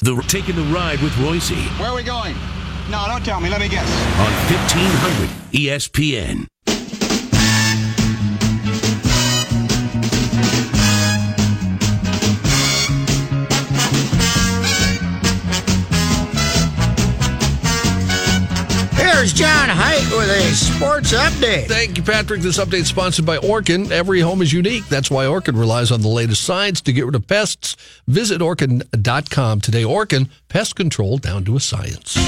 The 0.00 0.20
Taking 0.26 0.56
the 0.56 0.62
Ride 0.74 1.00
with 1.00 1.16
Royce 1.18 1.50
Where 1.78 1.90
are 1.90 1.94
we 1.94 2.02
going? 2.02 2.34
No, 2.92 3.06
don't 3.06 3.24
tell 3.24 3.40
me. 3.40 3.48
Let 3.48 3.58
me 3.58 3.68
guess. 3.68 3.88
on 4.20 4.32
1500 4.52 5.30
ESPN. 5.52 6.46
Here's 18.94 19.32
John 19.32 19.68
Height 19.70 20.04
with 20.10 20.28
a 20.28 20.54
sports 20.54 21.12
update. 21.12 21.68
Thank 21.68 21.96
you, 21.96 22.02
Patrick. 22.02 22.42
This 22.42 22.58
update 22.58 22.80
is 22.80 22.88
sponsored 22.88 23.24
by 23.24 23.38
Orkin. 23.38 23.90
Every 23.90 24.20
home 24.20 24.42
is 24.42 24.52
unique. 24.52 24.86
That's 24.88 25.10
why 25.10 25.24
Orkin 25.24 25.58
relies 25.58 25.90
on 25.90 26.02
the 26.02 26.08
latest 26.08 26.44
science 26.44 26.82
to 26.82 26.92
get 26.92 27.06
rid 27.06 27.14
of 27.14 27.26
pests. 27.26 27.76
Visit 28.06 28.42
Orkin.com 28.42 29.60
today. 29.62 29.84
Orkin, 29.84 30.28
pest 30.48 30.76
control 30.76 31.16
down 31.16 31.44
to 31.44 31.56
a 31.56 31.60
science. 31.60 32.18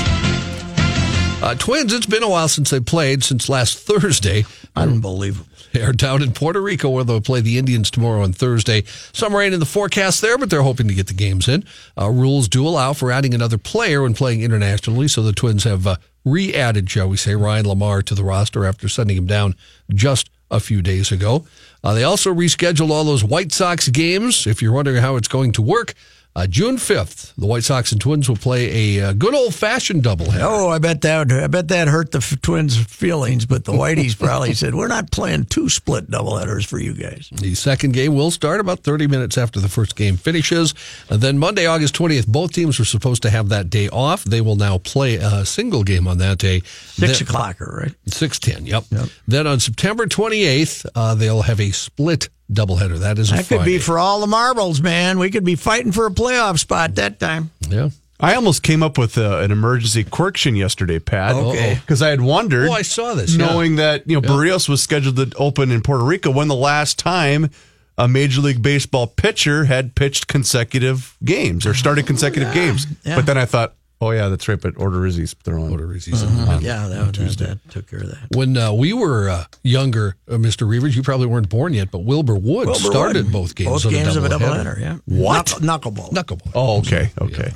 Uh, 1.45 1.55
twins, 1.55 1.93
it's 1.93 2.07
been 2.07 2.23
a 2.23 2.29
while 2.29 2.49
since 2.49 2.71
they 2.71 2.81
played, 2.81 3.23
since 3.23 3.51
last 3.51 3.79
Thursday. 3.79 4.47
Unbelievable. 4.75 5.47
They're 5.73 5.93
down 5.93 6.23
in 6.23 6.33
Puerto 6.33 6.59
Rico 6.59 6.89
where 6.89 7.05
they'll 7.05 7.21
play 7.21 7.43
the 7.43 7.59
Indians 7.59 7.91
tomorrow 7.91 8.23
and 8.23 8.35
Thursday. 8.35 8.85
Some 9.13 9.37
rain 9.37 9.53
in 9.53 9.61
the 9.61 9.67
forecast 9.67 10.23
there, 10.23 10.39
but 10.39 10.49
they're 10.49 10.63
hoping 10.63 10.89
to 10.89 10.95
get 10.95 11.09
the 11.09 11.13
games 11.13 11.47
in. 11.47 11.67
Uh, 12.01 12.09
rules 12.09 12.49
do 12.49 12.67
allow 12.67 12.95
for 12.95 13.13
adding 13.13 13.35
another 13.35 13.59
player 13.59 14.01
when 14.01 14.15
playing 14.15 14.41
internationally, 14.41 15.07
so 15.07 15.23
the 15.23 15.35
Twins 15.35 15.65
have 15.65 15.87
uh, 15.87 15.97
re 16.25 16.55
added, 16.55 16.89
shall 16.89 17.11
we 17.11 17.19
say, 17.19 17.35
Ryan 17.35 17.67
LaMarre 17.67 18.05
to 18.05 18.15
the 18.15 18.25
roster 18.25 18.65
after 18.65 18.89
sending 18.89 19.19
him 19.19 19.27
down 19.27 19.55
just 19.93 20.31
a 20.51 20.61
few 20.61 20.81
days 20.81 21.13
ago. 21.13 21.45
Uh, 21.83 21.93
they 21.93 22.05
also 22.05 22.33
rescheduled 22.33 22.89
all 22.89 23.05
those 23.05 23.23
White 23.23 23.53
Sox 23.53 23.89
games. 23.89 24.47
If 24.47 24.63
you're 24.63 24.73
wondering 24.73 25.03
how 25.03 25.17
it's 25.17 25.29
going 25.29 25.53
to 25.53 25.63
work, 25.63 25.93
uh, 26.37 26.47
June 26.49 26.77
5th, 26.77 27.33
the 27.37 27.47
White 27.47 27.63
Sox 27.65 27.93
and 27.93 28.01
Twins 28.01 28.29
will 28.29 28.37
play 28.37 28.99
a 28.99 29.05
uh, 29.09 29.13
good 29.13 29.35
old 29.35 29.55
fashioned 29.55 30.03
doubleheader. 30.03 30.41
Oh, 30.43 30.69
I 30.69 30.79
bet 30.79 31.01
that 31.03 31.31
I 31.31 31.47
bet 31.47 31.69
that 31.69 31.87
hurt 31.89 32.11
the 32.11 32.19
f- 32.19 32.41
Twins' 32.43 32.77
feelings, 32.77 33.47
but 33.47 33.65
the 33.65 33.73
Whiteys 33.73 34.19
probably 34.19 34.53
said, 34.55 34.75
"We're 34.75 34.89
not 34.89 35.13
playing 35.13 35.45
two 35.45 35.69
split 35.69 36.11
doubleheaders 36.11 36.67
for 36.67 36.79
you 36.79 36.93
guys." 36.95 37.29
The 37.33 37.55
second 37.55 37.93
game 37.95 38.15
will 38.15 38.31
start 38.33 38.59
about 38.61 38.81
30 38.81 39.07
minutes 39.07 39.39
after 39.39 39.61
the 39.61 39.69
first 39.69 39.95
game 39.97 40.17
finishes. 40.17 40.75
And 41.09 41.21
then 41.21 41.39
Monday, 41.39 41.67
August 41.67 41.95
20th, 41.95 42.27
both 42.27 42.53
teams 42.53 42.79
were 42.79 42.85
supposed 42.85 43.23
to 43.23 43.31
have 43.31 43.49
that 43.51 43.71
day 43.71 43.89
off. 43.91 44.25
They 44.25 44.41
will 44.41 44.57
now 44.57 44.79
play 44.79 45.15
a 45.17 45.45
single 45.45 45.85
game 45.85 46.09
on 46.09 46.19
that 46.19 46.39
day. 46.39 46.61
Six 46.61 47.19
Then- 47.21 47.29
o'clocker, 47.29 47.77
right? 47.77 47.95
610, 48.07 48.67
yep. 48.67 48.85
Then 49.29 49.47
on 49.47 49.61
September 49.61 50.07
28th, 50.07 50.87
uh, 50.95 51.15
they'll 51.15 51.43
have 51.43 51.61
a 51.61 51.71
split 51.71 52.29
doubleheader. 52.53 52.99
That 52.99 53.19
is 53.19 53.33
a 53.33 53.37
That 53.37 53.47
could 53.49 53.65
be 53.65 53.79
for 53.79 53.99
all 53.99 54.21
the 54.21 54.27
marbles, 54.27 54.81
man. 54.81 55.19
We 55.19 55.31
could 55.31 55.45
be 55.45 55.55
fighting 55.57 55.93
for 55.93 56.07
a 56.07 56.11
playoff 56.11 56.59
spot 56.59 56.95
that 56.97 57.19
time. 57.19 57.51
Yeah. 57.69 57.91
I 58.21 58.37
almost 58.37 58.63
came 58.63 58.83
up 58.83 58.97
with 58.97 59.19
uh, 59.19 59.39
an 59.39 59.51
emergency 59.51 60.05
correction 60.05 60.55
yesterday, 60.55 60.99
Pat. 60.99 61.35
Okay. 61.35 61.79
Because 61.81 62.01
I 62.01 62.11
had 62.11 62.21
wondered. 62.21 62.69
Oh, 62.69 62.73
I 62.73 62.83
saw 62.83 63.15
this, 63.15 63.35
yeah. 63.35 63.47
Knowing 63.47 63.77
that, 63.77 64.09
you 64.09 64.21
know, 64.21 64.27
Berrios 64.27 64.69
was 64.69 64.83
scheduled 64.83 65.17
to 65.17 65.33
open 65.37 65.71
in 65.71 65.83
Puerto 65.83 66.05
Rico 66.05 66.31
when 66.31 66.49
the 66.49 66.55
last 66.55 66.99
time 66.99 67.51
a 67.99 68.07
Major 68.07 68.41
League 68.41 68.63
Baseball 68.63 69.07
pitcher 69.09 69.65
had 69.65 69.95
pitched 69.95 70.29
consecutive 70.29 71.17
games 71.25 71.67
or 71.67 71.75
started 71.75 72.07
consecutive 72.07 72.55
games. 72.55 72.87
yeah. 73.05 73.17
But 73.17 73.27
then 73.27 73.37
I 73.37 73.47
thought, 73.47 73.75
oh, 74.01 74.11
yeah, 74.11 74.29
that's 74.29 74.47
right. 74.49 74.61
But 74.61 74.79
Order 74.79 74.99
Odorizzi's 74.99 75.35
throwing. 75.45 75.77
Odorizzi's 75.77 76.23
Mm-hmm. 76.25 76.49
on- 76.49 76.63
Yeah, 76.63 76.89
that, 76.89 77.15
that, 77.15 77.37
that 77.39 77.71
took 77.71 77.89
care 77.89 78.01
of 78.01 78.09
that. 78.11 78.37
When 78.37 78.57
uh, 78.57 78.73
we 78.73 78.93
were 78.93 79.29
uh, 79.31 79.45
younger, 79.63 80.17
uh, 80.29 80.35
Mr. 80.35 80.67
Reavers, 80.69 80.95
you 80.97 81.03
probably 81.03 81.27
weren't 81.27 81.49
born 81.49 81.75
yet, 81.75 81.91
but 81.91 82.01
Wilbur 82.01 82.35
Wood 82.35 82.67
Wilbur 82.69 82.75
started 82.75 83.25
Wood. 83.27 83.33
both 83.33 83.55
games. 83.55 83.71
Both 83.71 83.87
on 83.87 83.93
games 83.93 84.17
of 84.17 84.25
a 84.25 84.29
doubleheader. 84.29 84.77
doubleheader. 84.77 84.81
Yeah. 84.81 84.97
What? 85.07 85.47
Knuckleball. 85.47 86.11
Knuckleball. 86.13 86.53
Oh, 86.55 86.79
okay. 86.79 87.11
Okay. 87.21 87.51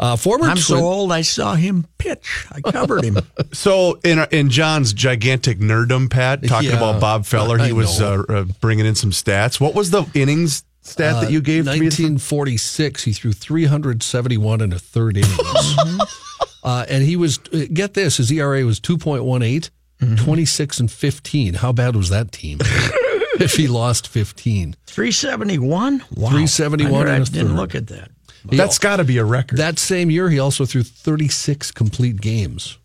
Uh, 0.00 0.14
former 0.14 0.44
I'm 0.46 0.56
so 0.58 0.76
old. 0.76 1.10
I 1.10 1.22
saw 1.22 1.54
him 1.56 1.84
pitch. 1.98 2.46
I 2.52 2.60
covered 2.60 3.02
him. 3.04 3.18
So 3.52 3.98
in 4.04 4.24
in 4.30 4.50
John's 4.50 4.92
gigantic 4.92 5.58
nerdom, 5.58 6.08
Pat, 6.10 6.46
talking 6.46 6.68
Yeah, 6.70 6.76
about 6.76 7.00
Bob 7.00 7.24
Feller, 7.26 7.56
he 7.58 7.70
I 7.70 7.72
was 7.72 8.00
uh, 8.00 8.22
uh, 8.28 8.44
bringing 8.60 8.84
in 8.86 8.94
some 8.94 9.10
stats. 9.10 9.58
What 9.58 9.74
was 9.74 9.90
the 9.90 10.04
innings 10.14 10.64
stat 10.88 11.22
that 11.22 11.30
you 11.30 11.40
gave 11.40 11.64
to 11.64 11.70
me? 11.72 11.86
1946, 11.86 13.04
he 13.04 13.12
threw 13.12 13.32
371 13.32 14.60
and 14.60 14.72
a 14.72 14.78
third 14.78 15.16
innings. 15.16 15.76
uh, 16.64 16.84
and 16.88 17.04
he 17.04 17.16
was, 17.16 17.38
uh, 17.52 17.66
get 17.72 17.94
this, 17.94 18.16
his 18.18 18.30
ERA 18.32 18.64
was 18.64 18.80
2.18, 18.80 19.70
26 20.24 20.80
and 20.80 20.90
15. 20.90 21.54
How 21.54 21.72
bad 21.72 21.96
was 21.96 22.08
that 22.10 22.32
team 22.32 22.58
if 23.40 23.54
he 23.54 23.66
lost 23.68 24.08
15? 24.08 24.76
371. 24.86 25.98
Wow. 26.14 26.28
371 26.30 27.08
I, 27.08 27.14
and 27.14 27.22
a 27.22 27.30
didn't 27.30 27.48
third. 27.48 27.56
look 27.56 27.74
at 27.74 27.86
that. 27.88 28.10
That's 28.44 28.78
got 28.78 28.96
to 28.96 29.04
be 29.04 29.18
a 29.18 29.24
record. 29.24 29.58
That 29.58 29.78
same 29.78 30.10
year, 30.10 30.30
he 30.30 30.38
also 30.38 30.64
threw 30.64 30.82
36 30.82 31.70
complete 31.72 32.20
games. 32.20 32.78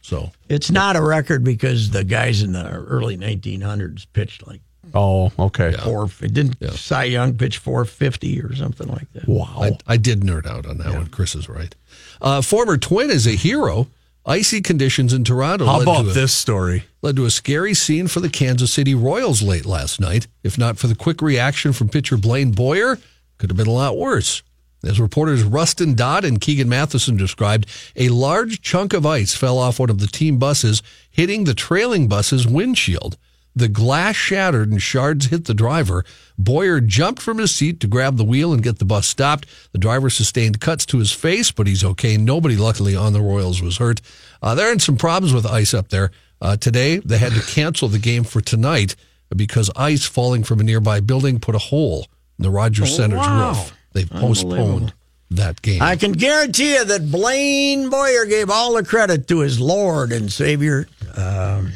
So, 0.00 0.30
It's 0.48 0.70
not 0.70 0.96
a 0.96 1.02
record 1.02 1.42
because 1.44 1.90
the 1.90 2.04
guys 2.04 2.42
in 2.42 2.52
the 2.52 2.64
early 2.68 3.16
1900s 3.16 4.06
pitched 4.12 4.46
like 4.46 4.60
oh, 4.94 5.32
okay. 5.38 5.72
four. 5.72 6.08
It 6.20 6.34
didn't 6.34 6.62
Cy 6.72 7.04
Young 7.04 7.36
pitch 7.36 7.58
450 7.58 8.40
or 8.42 8.54
something 8.54 8.88
like 8.88 9.12
that. 9.12 9.28
Wow. 9.28 9.56
I, 9.60 9.78
I 9.86 9.96
did 9.96 10.20
nerd 10.20 10.46
out 10.46 10.66
on 10.66 10.78
that 10.78 10.92
one. 10.92 11.06
Chris 11.06 11.34
is 11.34 11.48
right. 11.48 11.74
Uh, 12.20 12.42
former 12.42 12.76
twin 12.76 13.10
is 13.10 13.26
a 13.26 13.32
hero. 13.32 13.88
Icy 14.24 14.60
conditions 14.60 15.12
in 15.12 15.22
Toronto. 15.22 15.66
How 15.66 15.78
led 15.78 15.82
about 15.82 16.02
to 16.04 16.10
a- 16.10 16.12
this 16.14 16.32
story? 16.32 16.84
led 17.00 17.14
to 17.16 17.24
a 17.26 17.30
scary 17.30 17.74
scene 17.74 18.08
for 18.08 18.18
the 18.18 18.28
Kansas 18.28 18.72
City 18.72 18.94
Royals 18.94 19.40
late 19.40 19.64
last 19.64 20.00
night. 20.00 20.26
If 20.42 20.58
not 20.58 20.78
for 20.78 20.88
the 20.88 20.96
quick 20.96 21.22
reaction 21.22 21.72
from 21.72 21.88
pitcher 21.88 22.16
Blaine 22.16 22.50
Boyer, 22.50 22.98
could 23.38 23.50
have 23.50 23.56
been 23.56 23.68
a 23.68 23.72
lot 23.72 23.96
worse. 23.96 24.42
As 24.84 25.00
reporters 25.00 25.42
Rustin 25.42 25.94
Dodd 25.94 26.24
and 26.24 26.40
Keegan 26.40 26.68
Matheson 26.68 27.16
described, 27.16 27.66
a 27.94 28.08
large 28.08 28.60
chunk 28.60 28.92
of 28.92 29.06
ice 29.06 29.34
fell 29.34 29.58
off 29.58 29.78
one 29.78 29.90
of 29.90 29.98
the 29.98 30.06
team 30.06 30.38
buses, 30.38 30.82
hitting 31.10 31.44
the 31.44 31.54
trailing 31.54 32.08
bus's 32.08 32.46
windshield. 32.46 33.16
The 33.56 33.68
glass 33.68 34.14
shattered 34.14 34.70
and 34.70 34.82
shards 34.82 35.26
hit 35.26 35.46
the 35.46 35.54
driver. 35.54 36.04
Boyer 36.38 36.78
jumped 36.78 37.22
from 37.22 37.38
his 37.38 37.54
seat 37.54 37.80
to 37.80 37.86
grab 37.86 38.18
the 38.18 38.24
wheel 38.24 38.52
and 38.52 38.62
get 38.62 38.78
the 38.78 38.84
bus 38.84 39.06
stopped. 39.06 39.46
The 39.72 39.78
driver 39.78 40.10
sustained 40.10 40.60
cuts 40.60 40.84
to 40.86 40.98
his 40.98 41.10
face, 41.10 41.50
but 41.50 41.66
he's 41.66 41.82
okay. 41.82 42.18
Nobody, 42.18 42.54
luckily, 42.54 42.94
on 42.94 43.14
the 43.14 43.22
Royals 43.22 43.62
was 43.62 43.78
hurt. 43.78 44.02
Uh, 44.42 44.54
there 44.54 44.70
are 44.70 44.78
some 44.78 44.98
problems 44.98 45.32
with 45.32 45.46
ice 45.46 45.72
up 45.72 45.88
there. 45.88 46.10
Uh, 46.38 46.58
today, 46.58 46.98
they 46.98 47.16
had 47.16 47.32
to 47.32 47.40
cancel 47.40 47.88
the 47.88 47.98
game 47.98 48.24
for 48.24 48.42
tonight 48.42 48.94
because 49.34 49.70
ice 49.74 50.04
falling 50.04 50.44
from 50.44 50.60
a 50.60 50.62
nearby 50.62 51.00
building 51.00 51.40
put 51.40 51.54
a 51.54 51.58
hole 51.58 52.06
in 52.38 52.42
the 52.42 52.50
Rogers 52.50 52.94
Center's 52.94 53.20
wow. 53.20 53.48
roof. 53.48 53.72
They've 53.94 54.10
postponed 54.10 54.92
that 55.30 55.62
game. 55.62 55.80
I 55.80 55.96
can 55.96 56.12
guarantee 56.12 56.74
you 56.74 56.84
that 56.84 57.10
Blaine 57.10 57.88
Boyer 57.88 58.26
gave 58.26 58.50
all 58.50 58.74
the 58.74 58.84
credit 58.84 59.26
to 59.28 59.38
his 59.38 59.58
Lord 59.58 60.12
and 60.12 60.30
Savior. 60.30 60.86
Um, 61.16 61.72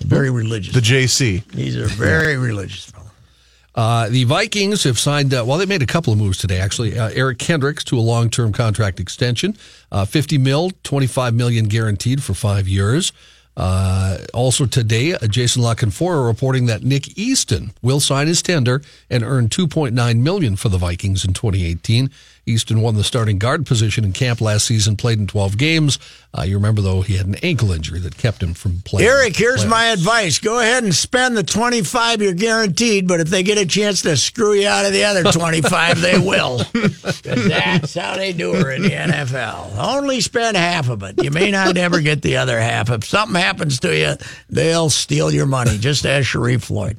very 0.00 0.30
religious. 0.30 0.74
The 0.74 0.80
JC. 0.80 1.42
He's 1.54 1.76
a 1.76 1.86
very 1.86 2.36
religious 2.36 2.90
fellow. 2.90 3.02
Uh, 3.74 4.08
the 4.10 4.24
Vikings 4.24 4.84
have 4.84 4.98
signed, 4.98 5.32
uh, 5.32 5.44
well, 5.46 5.56
they 5.56 5.66
made 5.66 5.82
a 5.82 5.86
couple 5.86 6.12
of 6.12 6.18
moves 6.18 6.38
today, 6.38 6.58
actually. 6.58 6.98
Uh, 6.98 7.08
Eric 7.14 7.38
Kendricks 7.38 7.82
to 7.84 7.98
a 7.98 8.00
long 8.00 8.28
term 8.28 8.52
contract 8.52 9.00
extension, 9.00 9.56
uh, 9.90 10.04
50 10.04 10.36
mil, 10.38 10.72
25 10.82 11.34
million 11.34 11.66
guaranteed 11.66 12.22
for 12.22 12.34
five 12.34 12.68
years. 12.68 13.12
Uh, 13.56 14.18
also 14.32 14.64
today, 14.64 15.14
uh, 15.14 15.26
Jason 15.26 15.62
La 15.62 15.74
Canfora 15.74 16.26
reporting 16.26 16.66
that 16.66 16.82
Nick 16.82 17.18
Easton 17.18 17.72
will 17.82 18.00
sign 18.00 18.26
his 18.26 18.42
tender 18.42 18.82
and 19.10 19.22
earn 19.22 19.48
2.9 19.48 20.20
million 20.20 20.56
for 20.56 20.68
the 20.68 20.78
Vikings 20.78 21.24
in 21.24 21.34
2018. 21.34 22.10
Easton 22.44 22.80
won 22.80 22.96
the 22.96 23.04
starting 23.04 23.38
guard 23.38 23.66
position 23.66 24.04
in 24.04 24.12
camp 24.12 24.40
last 24.40 24.66
season, 24.66 24.96
played 24.96 25.18
in 25.18 25.28
12 25.28 25.56
games. 25.56 25.98
Uh, 26.36 26.42
you 26.42 26.56
remember, 26.56 26.82
though, 26.82 27.00
he 27.00 27.16
had 27.16 27.26
an 27.26 27.36
ankle 27.36 27.70
injury 27.70 28.00
that 28.00 28.16
kept 28.16 28.42
him 28.42 28.52
from 28.52 28.80
playing. 28.84 29.08
Eric, 29.08 29.36
here's 29.36 29.64
playoffs. 29.64 29.68
my 29.68 29.84
advice. 29.86 30.38
Go 30.40 30.58
ahead 30.58 30.82
and 30.82 30.92
spend 30.92 31.36
the 31.36 31.44
25 31.44 32.20
you're 32.20 32.34
guaranteed, 32.34 33.06
but 33.06 33.20
if 33.20 33.28
they 33.28 33.44
get 33.44 33.58
a 33.58 33.66
chance 33.66 34.02
to 34.02 34.16
screw 34.16 34.54
you 34.54 34.66
out 34.66 34.84
of 34.84 34.92
the 34.92 35.04
other 35.04 35.22
25, 35.30 36.00
they 36.00 36.18
will. 36.18 36.58
that's 37.22 37.94
how 37.94 38.16
they 38.16 38.32
do 38.32 38.56
it 38.56 38.66
in 38.74 38.82
the 38.82 38.90
NFL. 38.90 39.76
Only 39.78 40.20
spend 40.20 40.56
half 40.56 40.88
of 40.88 41.04
it. 41.04 41.22
You 41.22 41.30
may 41.30 41.52
not 41.52 41.76
ever 41.76 42.00
get 42.00 42.22
the 42.22 42.38
other 42.38 42.58
half. 42.58 42.90
If 42.90 43.04
something 43.04 43.40
happens 43.40 43.78
to 43.80 43.96
you, 43.96 44.14
they'll 44.50 44.90
steal 44.90 45.30
your 45.30 45.46
money, 45.46 45.78
just 45.78 46.04
as 46.04 46.26
Sharrif 46.26 46.62
Floyd. 46.62 46.98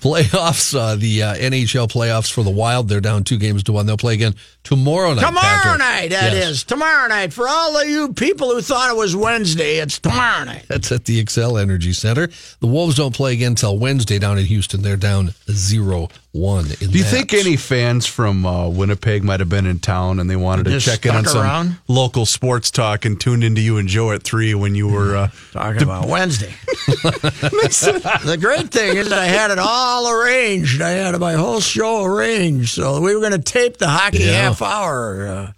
playoffs, 0.00 0.78
uh, 0.78 0.96
the 0.96 1.22
uh, 1.22 1.34
NHL 1.36 1.90
playoffs 1.90 2.30
for 2.30 2.42
the 2.42 2.50
Wild. 2.50 2.88
They're 2.88 3.00
down 3.00 3.24
two 3.24 3.38
games 3.38 3.62
to 3.64 3.72
one. 3.72 3.86
They'll 3.86 3.96
play 3.96 4.12
again 4.12 4.34
tomorrow 4.64 5.14
night. 5.14 5.24
Tomorrow 5.26 5.44
Patrick. 5.46 5.78
night, 5.78 6.10
that 6.10 6.32
is 6.32 6.38
Yes. 6.48 6.62
Tomorrow 6.64 7.08
night. 7.08 7.32
For 7.32 7.46
all 7.46 7.76
of 7.80 7.88
you 7.88 8.12
people 8.12 8.48
who 8.52 8.60
thought 8.60 8.90
it 8.90 8.96
was 8.96 9.14
Wednesday, 9.14 9.78
it's 9.78 9.98
tomorrow 10.00 10.44
night. 10.44 10.64
That's 10.68 10.90
at 10.90 11.04
the 11.04 11.22
Xcel 11.24 11.60
Energy 11.60 11.92
Center. 11.92 12.28
The 12.60 12.66
Wolves 12.66 12.96
don't 12.96 13.14
play 13.14 13.34
again 13.34 13.52
until 13.52 13.78
Wednesday 13.78 14.18
down 14.18 14.38
in 14.38 14.46
Houston. 14.46 14.82
They're 14.82 14.96
down 14.96 15.32
0 15.50 16.08
1 16.32 16.64
in 16.64 16.90
Do 16.90 16.98
you 16.98 17.04
that. 17.04 17.10
think 17.10 17.32
any 17.34 17.56
fans 17.56 18.06
from 18.06 18.44
uh, 18.44 18.68
Winnipeg 18.68 19.22
might 19.22 19.38
have 19.38 19.48
been 19.48 19.66
in 19.66 19.78
town 19.78 20.18
and 20.18 20.28
they 20.28 20.34
wanted 20.34 20.64
to 20.64 20.80
check 20.80 21.06
in 21.06 21.14
on 21.14 21.22
stuck 21.22 21.32
some 21.34 21.42
around? 21.42 21.76
local 21.86 22.26
sports 22.26 22.72
talk 22.72 23.04
and 23.04 23.20
tuned 23.20 23.44
into 23.44 23.60
you 23.60 23.76
and 23.76 23.88
Joe 23.88 24.10
at 24.10 24.24
three 24.24 24.52
when 24.54 24.74
you 24.74 24.88
were 24.88 25.16
uh, 25.16 25.28
Talking 25.52 25.82
about 25.82 26.08
Wednesday. 26.08 26.52
the 26.86 28.36
great 28.40 28.70
thing 28.70 28.96
is 28.96 29.10
that 29.10 29.18
I 29.18 29.26
had 29.26 29.50
it 29.52 29.58
all 29.60 30.10
arranged. 30.10 30.80
I 30.82 30.90
had 30.90 31.18
my 31.20 31.34
whole 31.34 31.60
show 31.60 32.02
arranged. 32.04 32.70
So 32.70 33.00
we 33.00 33.14
were 33.14 33.20
going 33.20 33.32
to 33.32 33.38
tape 33.38 33.76
the 33.78 33.88
hockey 33.88 34.18
Yeah. 34.24 34.42
half 34.42 34.53
hour 34.62 35.26
uh, 35.26 35.52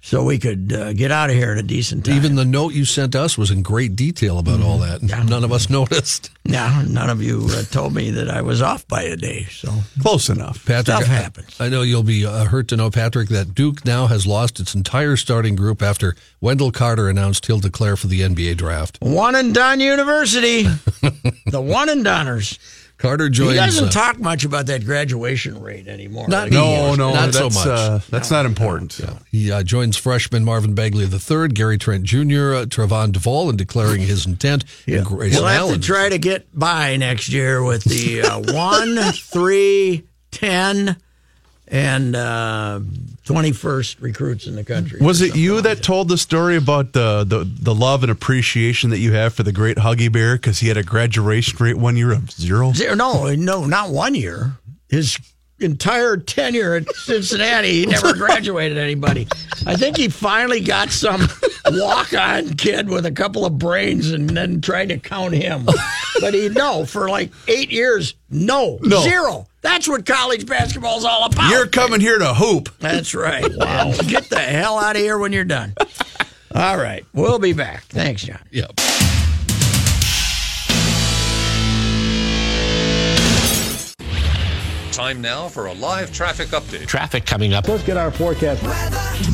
so 0.00 0.24
we 0.24 0.38
could 0.38 0.72
uh, 0.72 0.92
get 0.92 1.10
out 1.10 1.30
of 1.30 1.36
here 1.36 1.52
in 1.52 1.58
a 1.58 1.62
decent 1.62 2.04
time. 2.04 2.14
Even 2.16 2.34
the 2.34 2.44
note 2.44 2.72
you 2.74 2.84
sent 2.84 3.14
us 3.14 3.36
was 3.38 3.50
in 3.50 3.62
great 3.62 3.96
detail 3.96 4.38
about 4.38 4.60
all 4.60 4.78
that. 4.78 5.02
None 5.02 5.44
of 5.44 5.52
us 5.52 5.68
noticed. 5.78 6.30
yeah, 6.44 6.84
none 6.88 7.08
of 7.10 7.22
you 7.22 7.46
uh, 7.50 7.62
told 7.64 7.94
me 7.94 8.10
that 8.10 8.28
I 8.28 8.42
was 8.42 8.60
off 8.62 8.86
by 8.88 9.02
a 9.02 9.16
day. 9.16 9.44
So 9.44 9.72
close 10.00 10.28
enough. 10.28 10.64
Patrick, 10.64 10.96
Stuff 10.96 11.04
happens. 11.06 11.60
I 11.60 11.68
know 11.68 11.82
you'll 11.82 12.02
be 12.02 12.26
uh, 12.26 12.44
hurt 12.44 12.68
to 12.68 12.76
know, 12.76 12.90
Patrick, 12.90 13.28
that 13.30 13.54
Duke 13.54 13.84
now 13.84 14.06
has 14.06 14.26
lost 14.26 14.60
its 14.60 14.74
entire 14.74 15.16
starting 15.16 15.56
group 15.56 15.82
after 15.82 16.14
Wendell 16.40 16.72
Carter 16.72 17.08
announced 17.08 17.46
he'll 17.46 17.58
declare 17.60 17.96
for 17.96 18.06
the 18.08 18.20
NBA 18.20 18.56
draft. 18.56 18.98
one 19.00 19.34
and 19.34 19.54
done 19.54 19.80
university. 19.80 20.62
the 21.46 21.60
one 21.60 21.88
and 21.88 22.04
doners. 22.04 22.58
Carter 23.02 23.28
joins. 23.28 23.50
He 23.50 23.56
doesn't 23.56 23.88
uh, 23.88 23.90
talk 23.90 24.20
much 24.20 24.44
about 24.44 24.66
that 24.66 24.84
graduation 24.84 25.60
rate 25.60 25.88
anymore. 25.88 26.28
Not 26.28 26.44
Like, 26.44 26.52
No, 26.52 26.94
no, 26.94 27.12
Not 27.12 27.34
so 27.34 27.50
much. 27.50 27.66
Uh, 27.66 27.98
that's 28.08 28.30
not 28.30 28.46
important. 28.46 29.00
He 29.28 29.50
uh, 29.50 29.64
joins 29.64 29.96
freshman 29.96 30.44
Marvin 30.44 30.76
Bagley 30.76 31.06
III, 31.06 31.48
Gary 31.48 31.78
Trent 31.78 32.04
Jr., 32.04 32.14
uh, 32.54 32.64
Trevon 32.66 33.10
Duval 33.10 33.50
in 33.50 33.56
declaring 33.56 34.02
his 34.02 34.24
intent. 34.24 34.64
and 34.86 35.04
Grayson 35.04 35.42
We'll 35.42 35.48
have 35.48 35.74
to 35.74 35.80
try 35.80 36.10
to 36.10 36.18
get 36.18 36.46
by 36.56 36.96
next 36.96 37.30
year 37.30 37.64
with 37.64 37.82
the 37.82 38.22
uh, 38.22 38.38
one, 38.54 38.94
three, 39.14 40.06
ten, 40.30 40.96
and 41.66 42.14
uh, 43.24 43.32
twenty-first 43.32 44.00
recruits 44.00 44.46
in 44.46 44.56
the 44.56 44.64
country. 44.64 44.98
Was 45.00 45.20
it 45.20 45.36
you 45.36 45.54
like 45.54 45.64
that 45.64 45.82
told 45.82 46.08
the 46.08 46.18
story 46.18 46.56
about 46.56 46.92
the, 46.92 47.24
the, 47.24 47.44
the 47.44 47.74
love 47.74 48.02
and 48.02 48.10
appreciation 48.12 48.90
that 48.90 48.98
you 48.98 49.12
have 49.12 49.34
for 49.34 49.42
the 49.42 49.52
great 49.52 49.76
Huggy 49.76 50.10
Bear 50.10 50.36
because 50.36 50.60
he 50.60 50.68
had 50.68 50.76
a 50.76 50.82
graduation 50.82 51.58
rate 51.62 51.76
one 51.76 51.96
year 51.96 52.12
of 52.12 52.30
zero? 52.30 52.72
Zero, 52.72 52.94
no, 52.94 53.34
no, 53.34 53.64
not 53.64 53.90
one 53.90 54.14
year. 54.14 54.52
His 54.88 55.18
entire 55.62 56.16
tenure 56.16 56.74
at 56.74 56.94
Cincinnati, 56.96 57.80
he 57.80 57.86
never 57.86 58.12
graduated 58.16 58.78
anybody. 58.78 59.26
I 59.66 59.76
think 59.76 59.96
he 59.96 60.08
finally 60.08 60.60
got 60.60 60.90
some 60.90 61.28
walk-on 61.66 62.54
kid 62.54 62.88
with 62.88 63.06
a 63.06 63.12
couple 63.12 63.44
of 63.46 63.58
brains 63.58 64.10
and 64.10 64.28
then 64.30 64.60
tried 64.60 64.88
to 64.90 64.98
count 64.98 65.34
him. 65.34 65.66
But 66.20 66.34
he 66.34 66.48
no 66.48 66.84
for 66.84 67.08
like 67.08 67.30
eight 67.48 67.70
years, 67.70 68.14
no, 68.30 68.78
No. 68.82 69.02
zero. 69.02 69.46
That's 69.60 69.86
what 69.88 70.04
college 70.04 70.44
basketball's 70.46 71.04
all 71.04 71.26
about. 71.26 71.50
You're 71.50 71.68
coming 71.68 72.00
here 72.00 72.18
to 72.18 72.34
hoop. 72.34 72.68
That's 72.80 73.14
right. 73.14 73.48
Wow. 73.56 73.92
Get 74.08 74.28
the 74.28 74.40
hell 74.40 74.76
out 74.78 74.96
of 74.96 75.02
here 75.02 75.18
when 75.18 75.32
you're 75.32 75.44
done. 75.44 75.74
All 76.54 76.76
right. 76.76 77.04
We'll 77.14 77.38
be 77.38 77.52
back. 77.52 77.84
Thanks, 77.84 78.22
John. 78.22 78.40
Yep. 78.50 78.72
Time 84.92 85.22
now 85.22 85.48
for 85.48 85.68
a 85.68 85.72
live 85.72 86.12
traffic 86.12 86.48
update. 86.48 86.86
Traffic 86.86 87.24
coming 87.24 87.54
up. 87.54 87.66
Let's 87.66 87.82
get 87.82 87.96
our 87.96 88.10
forecast. 88.10 88.62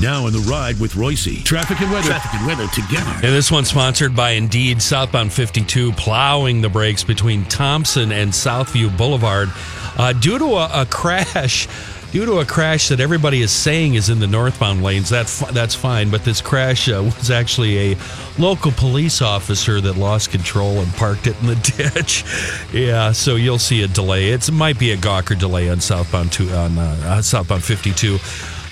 Now 0.00 0.26
on 0.26 0.32
the 0.32 0.46
ride 0.48 0.78
with 0.78 0.94
Royce. 0.94 1.42
Traffic 1.42 1.80
and 1.80 1.90
weather. 1.90 2.06
Traffic 2.06 2.32
and 2.34 2.46
weather 2.46 2.68
together. 2.68 3.10
And 3.14 3.34
this 3.34 3.50
one's 3.50 3.68
sponsored 3.68 4.14
by 4.14 4.30
Indeed 4.30 4.80
Southbound 4.80 5.32
52, 5.32 5.92
plowing 5.94 6.60
the 6.60 6.68
brakes 6.68 7.02
between 7.02 7.44
Thompson 7.46 8.12
and 8.12 8.30
Southview 8.30 8.96
Boulevard 8.96 9.48
uh, 9.96 10.12
due 10.12 10.38
to 10.38 10.44
a, 10.44 10.82
a 10.82 10.86
crash. 10.86 11.66
Due 12.10 12.24
to 12.24 12.38
a 12.38 12.44
crash 12.44 12.88
that 12.88 13.00
everybody 13.00 13.42
is 13.42 13.50
saying 13.50 13.94
is 13.94 14.08
in 14.08 14.18
the 14.18 14.26
northbound 14.26 14.82
lanes, 14.82 15.10
that 15.10 15.26
that's 15.52 15.74
fine. 15.74 16.10
But 16.10 16.24
this 16.24 16.40
crash 16.40 16.88
uh, 16.88 17.02
was 17.18 17.30
actually 17.30 17.92
a 17.92 17.98
local 18.38 18.72
police 18.72 19.20
officer 19.20 19.80
that 19.82 19.96
lost 19.96 20.30
control 20.30 20.78
and 20.78 20.90
parked 20.94 21.26
it 21.26 21.38
in 21.40 21.48
the 21.48 21.54
ditch. 21.94 22.24
yeah, 22.72 23.12
so 23.12 23.36
you'll 23.36 23.58
see 23.58 23.82
a 23.82 23.88
delay. 23.88 24.30
It's, 24.30 24.48
it 24.48 24.52
might 24.52 24.78
be 24.78 24.92
a 24.92 24.96
Gawker 24.96 25.38
delay 25.38 25.68
on 25.68 25.80
southbound 25.80 26.32
two 26.32 26.48
on 26.50 26.78
uh, 26.78 27.20
southbound 27.20 27.62
52. 27.62 28.18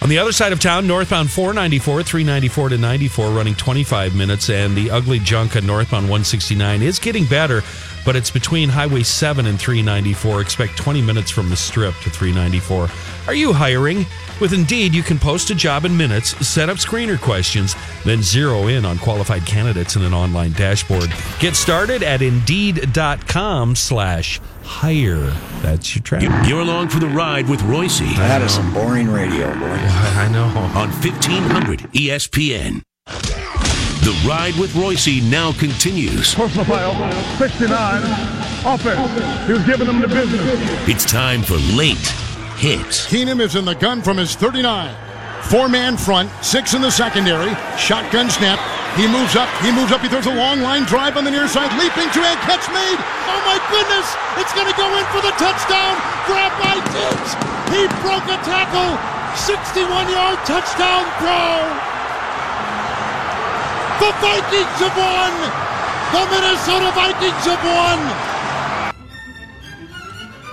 On 0.02 0.10
the 0.10 0.18
other 0.18 0.32
side 0.32 0.52
of 0.52 0.60
town, 0.60 0.86
northbound 0.86 1.30
494, 1.30 2.02
394 2.02 2.68
to 2.70 2.78
94, 2.78 3.30
running 3.30 3.54
25 3.54 4.14
minutes, 4.14 4.50
and 4.50 4.76
the 4.76 4.90
ugly 4.90 5.18
junk 5.18 5.56
on 5.56 5.66
northbound 5.66 6.04
169 6.04 6.82
is 6.82 6.98
getting 6.98 7.24
better, 7.24 7.62
but 8.04 8.14
it's 8.14 8.30
between 8.30 8.68
Highway 8.68 9.02
7 9.02 9.46
and 9.46 9.58
394. 9.58 10.42
Expect 10.42 10.76
20 10.76 11.02
minutes 11.02 11.30
from 11.30 11.48
the 11.48 11.56
strip 11.56 11.94
to 12.02 12.10
394. 12.10 12.88
Are 13.26 13.34
you 13.34 13.52
hiring? 13.52 14.06
With 14.40 14.52
Indeed, 14.52 14.94
you 14.94 15.02
can 15.02 15.18
post 15.18 15.50
a 15.50 15.54
job 15.54 15.84
in 15.84 15.96
minutes, 15.96 16.30
set 16.46 16.68
up 16.68 16.76
screener 16.76 17.20
questions, 17.20 17.74
then 18.04 18.22
zero 18.22 18.68
in 18.68 18.84
on 18.84 18.98
qualified 18.98 19.44
candidates 19.44 19.96
in 19.96 20.02
an 20.02 20.14
online 20.14 20.52
dashboard. 20.52 21.12
Get 21.40 21.56
started 21.56 22.04
at 22.04 22.22
Indeed.com 22.22 23.74
slash 23.74 24.40
hire. 24.62 25.32
That's 25.62 25.96
your 25.96 26.02
track. 26.04 26.48
You're 26.48 26.60
along 26.60 26.90
for 26.90 27.00
the 27.00 27.08
ride 27.08 27.48
with 27.48 27.62
Royce 27.62 27.98
That 27.98 28.42
is 28.42 28.54
some 28.54 28.72
boring 28.72 29.08
radio, 29.08 29.52
boy. 29.54 29.66
I 29.70 30.28
know. 30.30 30.44
on 30.78 30.90
1500 30.90 31.80
ESPN. 31.92 32.82
The 33.06 34.24
ride 34.28 34.54
with 34.54 34.72
Royce 34.76 35.20
now 35.24 35.50
continues. 35.52 36.32
Personal 36.32 36.64
foul, 36.64 37.38
69, 37.38 38.02
offense. 38.64 39.46
He 39.48 39.52
was 39.52 39.64
giving 39.64 39.88
them 39.88 40.00
the 40.00 40.06
business. 40.06 40.88
It's 40.88 41.04
time 41.04 41.42
for 41.42 41.56
late 41.74 42.14
hits. 42.56 43.06
Keenum 43.06 43.40
is 43.40 43.54
in 43.54 43.64
the 43.64 43.74
gun 43.74 44.02
from 44.02 44.16
his 44.16 44.34
39. 44.34 44.94
Four 45.46 45.68
man 45.68 45.96
front, 45.96 46.26
six 46.42 46.74
in 46.74 46.82
the 46.82 46.90
secondary. 46.90 47.54
Shotgun 47.78 48.30
snap. 48.30 48.58
He 48.98 49.06
moves 49.06 49.36
up. 49.36 49.46
He 49.60 49.70
moves 49.70 49.92
up. 49.92 50.00
He 50.00 50.08
throws 50.08 50.26
a 50.26 50.34
long 50.34 50.64
line 50.64 50.88
drive 50.88 51.20
on 51.20 51.22
the 51.22 51.30
near 51.30 51.46
side. 51.46 51.70
Leaping 51.76 52.08
to 52.16 52.20
and 52.24 52.40
catch 52.48 52.64
made. 52.72 52.98
Oh 53.28 53.40
my 53.44 53.60
goodness! 53.68 54.08
It's 54.40 54.50
going 54.56 54.66
to 54.66 54.74
go 54.74 54.88
in 54.96 55.04
for 55.12 55.20
the 55.20 55.36
touchdown. 55.36 55.94
Grab 56.24 56.50
by 56.58 56.80
Diggs. 56.96 57.30
He 57.70 57.84
broke 58.00 58.24
a 58.26 58.40
tackle. 58.42 58.96
61 59.36 60.08
yard 60.08 60.40
touchdown 60.48 61.04
throw. 61.20 61.60
The 64.00 64.10
Vikings 64.18 64.78
have 64.80 64.96
won. 64.96 65.32
The 66.10 66.22
Minnesota 66.32 66.90
Vikings 66.96 67.44
have 67.44 67.62
won. 67.62 68.25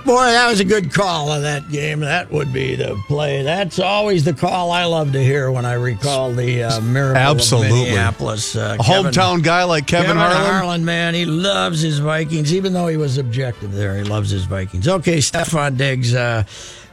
Boy, 0.04 0.16
that 0.26 0.48
was 0.50 0.60
a 0.60 0.64
good 0.66 0.92
call 0.92 1.32
of 1.32 1.42
that 1.42 1.70
game. 1.70 2.00
That 2.00 2.30
would 2.30 2.52
be 2.52 2.74
the 2.76 2.94
play. 3.06 3.42
That's 3.42 3.78
always 3.78 4.22
the 4.22 4.34
call 4.34 4.70
I 4.70 4.84
love 4.84 5.12
to 5.12 5.24
hear 5.24 5.50
when 5.50 5.64
I 5.64 5.72
recall 5.74 6.30
the 6.32 6.64
uh, 6.64 6.80
miracle 6.82 7.16
Absolutely. 7.16 7.68
of 7.80 7.86
Minneapolis. 7.86 8.54
Uh, 8.54 8.76
A 8.78 8.82
hometown 8.82 9.42
guy 9.42 9.64
like 9.64 9.86
Kevin, 9.86 10.16
Harlan? 10.16 10.32
Kevin 10.32 10.44
Harlan. 10.44 10.60
Harlan, 10.60 10.84
man, 10.84 11.14
he 11.14 11.24
loves 11.24 11.80
his 11.80 12.00
Vikings, 12.00 12.52
even 12.52 12.74
though 12.74 12.86
he 12.86 12.98
was 12.98 13.16
objective 13.16 13.72
there. 13.72 13.96
He 13.96 14.04
loves 14.04 14.28
his 14.28 14.44
Vikings. 14.44 14.86
Okay, 14.86 15.18
Stefon 15.18 15.78
Diggs. 15.78 16.14
Uh, 16.14 16.44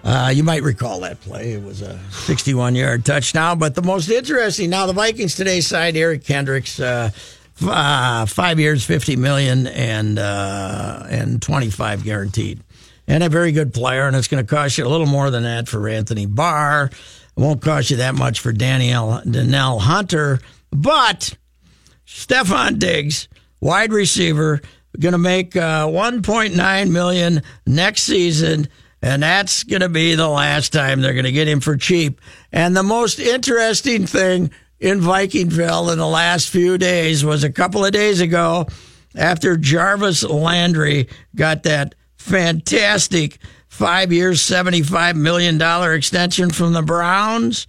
uh, 0.05 0.31
you 0.33 0.43
might 0.43 0.63
recall 0.63 1.01
that 1.01 1.19
play. 1.19 1.51
It 1.51 1.63
was 1.63 1.81
a 1.81 1.99
61 2.11 2.75
yard 2.75 3.03
touchdown. 3.03 3.59
But 3.59 3.75
the 3.75 3.81
most 3.83 4.09
interesting 4.09 4.69
now, 4.69 4.85
the 4.85 4.93
Vikings 4.93 5.35
today 5.35 5.59
signed 5.59 5.97
Eric 5.97 6.23
Kendricks. 6.23 6.79
Uh, 6.79 7.09
f- 7.13 7.37
uh, 7.63 8.25
five 8.25 8.57
years, 8.59 8.83
fifty 8.83 9.15
million, 9.15 9.67
and 9.67 10.17
uh, 10.17 11.05
and 11.09 11.39
twenty 11.39 11.69
five 11.69 12.03
guaranteed, 12.03 12.59
and 13.11 13.23
a 13.23 13.29
very 13.29 13.51
good 13.51 13.73
player. 13.73 14.07
And 14.07 14.15
it's 14.15 14.29
going 14.29 14.43
to 14.43 14.49
cost 14.49 14.77
you 14.77 14.87
a 14.87 14.89
little 14.89 15.05
more 15.05 15.29
than 15.29 15.43
that 15.43 15.67
for 15.67 15.87
Anthony 15.89 16.25
Barr. 16.25 16.85
It 16.85 16.91
won't 17.35 17.61
cost 17.61 17.91
you 17.91 17.97
that 17.97 18.15
much 18.15 18.39
for 18.39 18.53
Danielle 18.53 19.21
Danielle 19.29 19.79
Hunter, 19.79 20.39
but 20.71 21.35
Stefon 22.07 22.79
Diggs, 22.79 23.27
wide 23.59 23.91
receiver, 23.91 24.61
going 24.97 25.11
to 25.11 25.17
make 25.17 25.55
uh, 25.55 25.87
1.9 25.87 26.91
million 26.91 27.41
next 27.65 28.03
season, 28.03 28.67
and 29.01 29.23
that's 29.23 29.63
going 29.63 29.81
to 29.81 29.89
be 29.89 30.15
the 30.15 30.27
last 30.27 30.71
time 30.73 31.01
they're 31.01 31.13
going 31.13 31.25
to 31.25 31.31
get 31.31 31.47
him 31.47 31.59
for 31.59 31.77
cheap. 31.77 32.19
And 32.51 32.75
the 32.75 32.83
most 32.83 33.19
interesting 33.19 34.05
thing 34.05 34.51
in 34.79 34.99
Vikingville 34.99 35.91
in 35.91 35.97
the 35.97 36.07
last 36.07 36.49
few 36.49 36.77
days 36.77 37.23
was 37.23 37.43
a 37.43 37.51
couple 37.51 37.83
of 37.85 37.91
days 37.91 38.19
ago 38.19 38.67
after 39.15 39.57
Jarvis 39.57 40.23
Landry 40.23 41.07
got 41.35 41.63
that 41.63 41.95
fantastic 42.21 43.39
five 43.67 44.11
years, 44.11 44.41
$75 44.41 45.15
million 45.15 45.61
extension 45.95 46.49
from 46.51 46.73
the 46.73 46.81
Browns. 46.81 47.67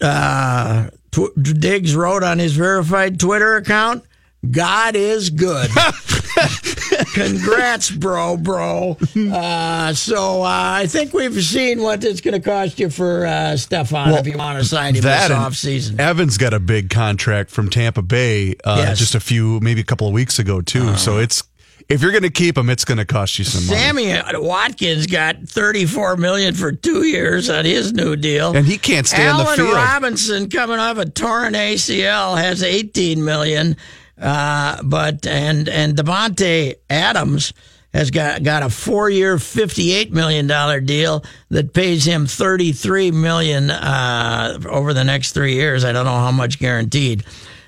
Uh, 0.00 0.90
Tw- 1.10 1.34
Diggs 1.42 1.94
wrote 1.94 2.22
on 2.22 2.38
his 2.38 2.54
verified 2.54 3.18
Twitter 3.20 3.56
account, 3.56 4.04
God 4.50 4.96
is 4.96 5.28
good. 5.30 5.68
congrats, 7.14 7.90
bro, 7.90 8.36
bro. 8.36 8.96
Uh, 9.16 9.92
so 9.92 10.42
uh, 10.42 10.46
I 10.46 10.86
think 10.86 11.12
we've 11.12 11.42
seen 11.44 11.82
what 11.82 12.02
it's 12.04 12.20
going 12.20 12.40
to 12.40 12.48
cost 12.48 12.78
you 12.78 12.88
for 12.88 13.26
uh, 13.26 13.30
Stefon 13.56 14.18
if 14.18 14.26
you 14.26 14.38
want 14.38 14.58
to 14.58 14.64
sign 14.64 14.94
him 14.94 15.02
this 15.02 15.24
and 15.24 15.32
off 15.34 15.54
season. 15.54 16.00
Evans 16.00 16.38
got 16.38 16.54
a 16.54 16.60
big 16.60 16.88
contract 16.90 17.50
from 17.50 17.68
Tampa 17.68 18.02
Bay 18.02 18.54
uh, 18.64 18.76
Yes. 18.78 18.98
just 18.98 19.14
a 19.14 19.20
few, 19.20 19.60
maybe 19.60 19.80
a 19.80 19.84
couple 19.84 20.06
of 20.06 20.14
weeks 20.14 20.38
ago 20.38 20.60
too. 20.62 20.96
so 20.96 21.18
it's 21.18 21.42
if 21.90 22.00
you're 22.00 22.12
going 22.12 22.22
to 22.22 22.30
keep 22.30 22.56
him, 22.56 22.70
it's 22.70 22.84
going 22.84 22.98
to 22.98 23.04
cost 23.04 23.38
you 23.38 23.44
some 23.44 23.66
money. 23.66 24.10
Sammy 24.10 24.38
Watkins 24.38 25.06
got 25.06 25.36
thirty-four 25.46 26.16
million 26.16 26.54
for 26.54 26.72
two 26.72 27.04
years 27.04 27.50
on 27.50 27.64
his 27.64 27.92
new 27.92 28.16
deal, 28.16 28.56
And 28.56 28.66
he 28.66 28.78
can't 28.78 29.06
stay 29.06 29.26
on 29.26 29.38
the 29.38 29.44
Allen 29.44 29.56
field. 29.56 29.74
Robinson, 29.74 30.48
coming 30.48 30.78
off 30.78 30.98
a 30.98 31.08
torn 31.08 31.54
ACL, 31.54 32.40
has 32.40 32.62
eighteen 32.62 33.24
million. 33.24 33.76
Uh, 34.20 34.82
but 34.82 35.26
and 35.26 35.68
and 35.68 35.96
Davante 35.96 36.74
Adams 36.88 37.52
has 37.92 38.10
got 38.10 38.42
got 38.42 38.62
a 38.62 38.68
four-year, 38.70 39.38
fifty-eight 39.38 40.12
million 40.12 40.46
dollar 40.46 40.80
deal 40.80 41.24
that 41.48 41.72
pays 41.72 42.04
him 42.04 42.26
thirty-three 42.26 43.10
million 43.10 43.70
uh, 43.70 44.58
over 44.68 44.94
the 44.94 45.04
next 45.04 45.32
three 45.32 45.54
years. 45.54 45.84
I 45.84 45.92
don't 45.92 46.04
know 46.04 46.18
how 46.18 46.30
much 46.32 46.58
guaranteed, 46.58 47.24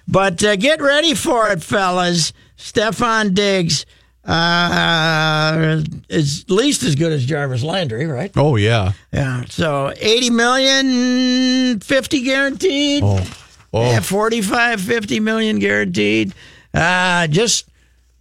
but 0.07 0.45
uh, 0.45 0.57
get 0.57 0.81
ready 0.81 1.15
for 1.15 1.49
it, 1.49 1.63
fellas. 1.63 2.33
Stefon 2.59 3.35
Diggs 3.35 3.85
uh, 4.25 5.83
is 6.09 6.43
at 6.45 6.51
least 6.51 6.83
as 6.83 6.95
good 6.95 7.13
as 7.13 7.25
Jarvis 7.25 7.63
Landry, 7.63 8.07
right? 8.07 8.31
Oh 8.37 8.57
yeah. 8.57 8.93
Yeah. 9.13 9.45
So 9.49 9.93
80 9.97 10.31
million, 10.31 11.81
50 11.81 12.23
guaranteed. 12.23 13.03
Oh. 13.05 13.39
Oh. 13.75 13.91
Yeah, 13.91 14.01
45, 14.01 14.81
50 14.83 15.21
million 15.21 15.59
guaranteed. 15.59 16.35
Uh, 16.75 17.27
just 17.27 17.69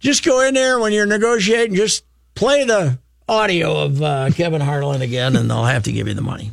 just 0.00 0.24
go 0.24 0.40
in 0.40 0.54
there 0.54 0.78
when 0.78 0.92
you're 0.92 1.06
negotiating, 1.06 1.76
just 1.76 2.04
play 2.34 2.64
the 2.64 2.98
audio 3.28 3.82
of 3.82 4.02
uh, 4.02 4.30
Kevin 4.34 4.60
Harlan 4.60 5.02
again, 5.02 5.36
and 5.36 5.48
they'll 5.50 5.64
have 5.64 5.84
to 5.84 5.92
give 5.92 6.08
you 6.08 6.14
the 6.14 6.22
money. 6.22 6.50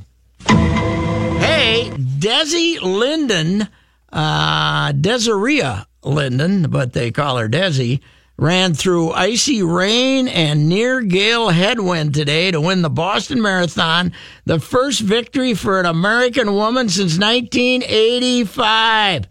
Hey, 0.47 1.89
Desi 1.95 2.81
Linden, 2.81 3.67
uh, 4.11 4.91
Desiree 4.91 5.63
Linden, 6.03 6.69
but 6.69 6.93
they 6.93 7.11
call 7.11 7.37
her 7.37 7.49
Desi, 7.49 8.01
ran 8.39 8.73
through 8.73 9.11
icy 9.11 9.61
rain 9.61 10.29
and 10.29 10.69
near 10.69 11.01
gale 11.01 11.49
headwind 11.49 12.13
today 12.13 12.51
to 12.51 12.61
win 12.61 12.81
the 12.81 12.89
Boston 12.89 13.41
Marathon, 13.41 14.13
the 14.45 14.61
first 14.61 15.01
victory 15.01 15.53
for 15.53 15.77
an 15.79 15.85
American 15.85 16.53
woman 16.53 16.87
since 16.87 17.19
1985. 17.19 19.27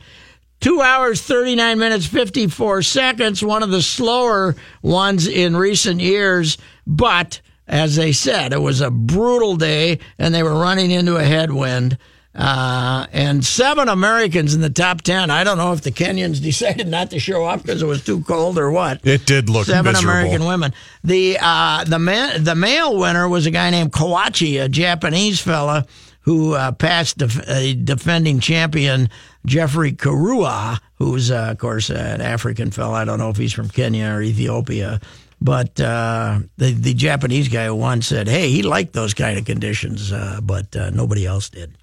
Two 0.61 0.83
hours, 0.83 1.23
39 1.23 1.79
minutes, 1.79 2.05
54 2.05 2.83
seconds, 2.83 3.43
one 3.43 3.63
of 3.63 3.71
the 3.71 3.81
slower 3.81 4.55
ones 4.83 5.27
in 5.27 5.57
recent 5.57 6.01
years. 6.01 6.59
But 6.87 7.41
as 7.67 7.97
they 7.97 8.13
said, 8.13 8.53
it 8.53 8.61
was 8.61 8.83
a 8.83 8.91
brutal 8.91 9.57
day 9.57 10.01
and 10.19 10.35
they 10.35 10.43
were 10.43 10.61
running 10.61 10.91
into 10.91 11.17
a 11.17 11.25
headwind. 11.25 11.97
Uh, 12.39 13.05
and 13.13 13.45
seven 13.45 13.89
Americans 13.89 14.55
in 14.55 14.61
the 14.61 14.71
top 14.71 15.03
10. 15.03 15.29
I 15.29 15.43
don't 15.43 15.59
know 15.59 15.73
if 15.73 15.81
the 15.81 15.91
Kenyans 15.91 16.41
decided 16.43 16.87
not 16.87 17.11
to 17.11 17.19
show 17.19 17.45
up 17.45 17.63
because 17.63 17.83
it 17.83 17.87
was 17.87 18.05
too 18.05 18.23
cold 18.23 18.59
or 18.59 18.71
what. 18.71 19.05
It 19.05 19.27
did 19.27 19.51
look 19.51 19.67
Seven 19.67 19.93
miserable. 19.93 20.13
American 20.13 20.47
women. 20.47 20.73
The 21.03 21.37
uh, 21.41 21.83
the 21.83 21.99
man, 21.99 22.45
the 22.45 22.55
male 22.55 22.97
winner 22.97 23.29
was 23.29 23.47
a 23.47 23.51
guy 23.51 23.71
named 23.71 23.91
Kawauchi, 23.93 24.63
a 24.63 24.69
Japanese 24.69 25.41
fella 25.41 25.85
who 26.21 26.55
uh, 26.55 26.71
passed 26.73 27.19
def- 27.19 27.49
a 27.49 27.75
defending 27.75 28.39
champion 28.39 29.11
Geoffrey 29.45 29.93
Kirui, 29.93 30.79
who's 30.95 31.33
uh, 31.33 31.49
of 31.51 31.59
course 31.59 31.91
an 31.91 32.21
African 32.21 32.71
fella. 32.71 32.93
I 32.95 33.05
don't 33.05 33.19
know 33.19 33.31
if 33.31 33.37
he's 33.37 33.53
from 33.53 33.69
Kenya 33.69 34.11
or 34.13 34.23
Ethiopia. 34.23 35.01
But 35.41 35.81
uh, 35.81 36.41
the 36.57 36.73
the 36.73 36.95
Japanese 36.95 37.49
guy 37.49 37.67
who 37.67 37.75
won 37.75 38.03
said, 38.03 38.29
"Hey, 38.29 38.51
he 38.51 38.63
liked 38.63 38.93
those 38.93 39.15
kind 39.15 39.39
of 39.39 39.45
conditions, 39.45 40.13
uh, 40.13 40.41
but 40.43 40.75
uh, 40.77 40.91
nobody 40.91 41.27
else 41.27 41.49
did." 41.49 41.77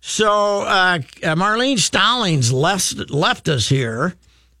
So 0.00 0.62
uh, 0.62 0.98
Marlene 1.22 1.78
Stollings 1.78 2.52
left 2.52 3.10
left 3.10 3.48
us 3.48 3.68
here, 3.68 4.14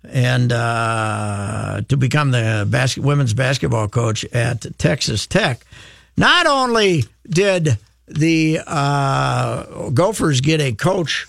and 0.04 0.52
uh, 0.52 1.82
to 1.88 1.96
become 1.96 2.30
the 2.30 2.66
bas- 2.68 2.96
women's 2.96 3.34
basketball 3.34 3.88
coach 3.88 4.24
at 4.32 4.66
Texas 4.78 5.26
Tech. 5.26 5.66
Not 6.16 6.46
only 6.46 7.04
did 7.28 7.78
the 8.06 8.60
uh, 8.66 9.90
Gophers 9.90 10.40
get 10.40 10.60
a 10.60 10.72
coach 10.72 11.26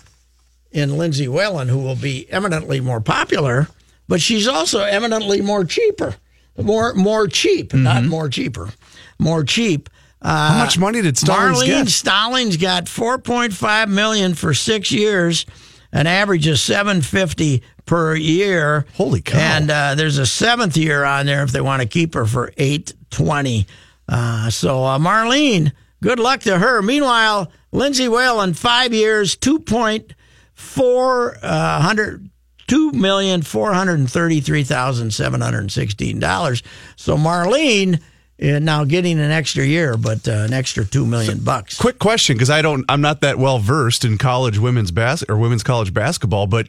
in 0.70 0.96
Lindsay 0.96 1.28
Whalen, 1.28 1.68
who 1.68 1.78
will 1.78 1.96
be 1.96 2.30
eminently 2.30 2.80
more 2.80 3.00
popular, 3.00 3.68
but 4.08 4.20
she's 4.20 4.48
also 4.48 4.82
eminently 4.82 5.40
more 5.40 5.64
cheaper, 5.64 6.14
more 6.56 6.94
more 6.94 7.26
cheap, 7.26 7.74
not 7.74 8.04
more 8.04 8.28
cheaper, 8.28 8.70
more 9.18 9.44
cheap. 9.44 9.88
Uh, 10.22 10.52
How 10.52 10.64
much 10.64 10.78
money 10.78 11.02
did 11.02 11.16
Stollings 11.16 11.62
Marlene 11.62 11.66
get? 11.66 11.86
Stollings 11.88 12.60
got 12.60 12.84
4.5 12.84 13.88
million 13.88 14.34
for 14.34 14.54
six 14.54 14.92
years, 14.92 15.46
an 15.92 16.06
average 16.06 16.46
of 16.46 16.58
750 16.60 17.62
per 17.86 18.14
year. 18.14 18.86
Holy 18.94 19.20
cow. 19.20 19.38
And 19.38 19.70
uh, 19.70 19.94
there's 19.96 20.18
a 20.18 20.26
seventh 20.26 20.76
year 20.76 21.02
on 21.04 21.26
there 21.26 21.42
if 21.42 21.50
they 21.50 21.60
want 21.60 21.82
to 21.82 21.88
keep 21.88 22.14
her 22.14 22.24
for 22.24 22.52
820. 22.56 23.66
Uh, 24.08 24.48
so 24.50 24.84
uh, 24.84 24.98
Marlene, 24.98 25.72
good 26.00 26.20
luck 26.20 26.40
to 26.42 26.56
her. 26.58 26.82
Meanwhile, 26.82 27.50
Lindsay 27.72 28.08
Whalen, 28.08 28.54
five 28.54 28.94
years, 28.94 29.36
2.4 29.36 31.38
uh, 31.42 31.80
hundred. 31.80 32.28
Two 32.68 32.92
million 32.92 33.42
four 33.42 33.74
hundred 33.74 34.08
thirty-three 34.08 34.64
thousand 34.64 35.12
seven 35.12 35.42
hundred 35.42 35.70
sixteen 35.70 36.18
dollars. 36.20 36.62
So 36.96 37.18
Marlene 37.18 38.00
is 38.42 38.60
now 38.60 38.84
getting 38.84 39.20
an 39.20 39.30
extra 39.30 39.64
year, 39.64 39.96
but 39.96 40.26
uh, 40.26 40.32
an 40.32 40.52
extra 40.52 40.84
two 40.84 41.06
million 41.06 41.38
bucks. 41.44 41.78
Quick 41.78 41.98
question, 41.98 42.34
because 42.34 42.50
I 42.50 42.60
don't, 42.60 42.84
I'm 42.88 43.00
not 43.00 43.20
that 43.20 43.38
well 43.38 43.58
versed 43.60 44.04
in 44.04 44.18
college 44.18 44.58
women's 44.58 44.90
bas- 44.90 45.24
or 45.28 45.36
women's 45.36 45.62
college 45.62 45.94
basketball. 45.94 46.46
But 46.48 46.68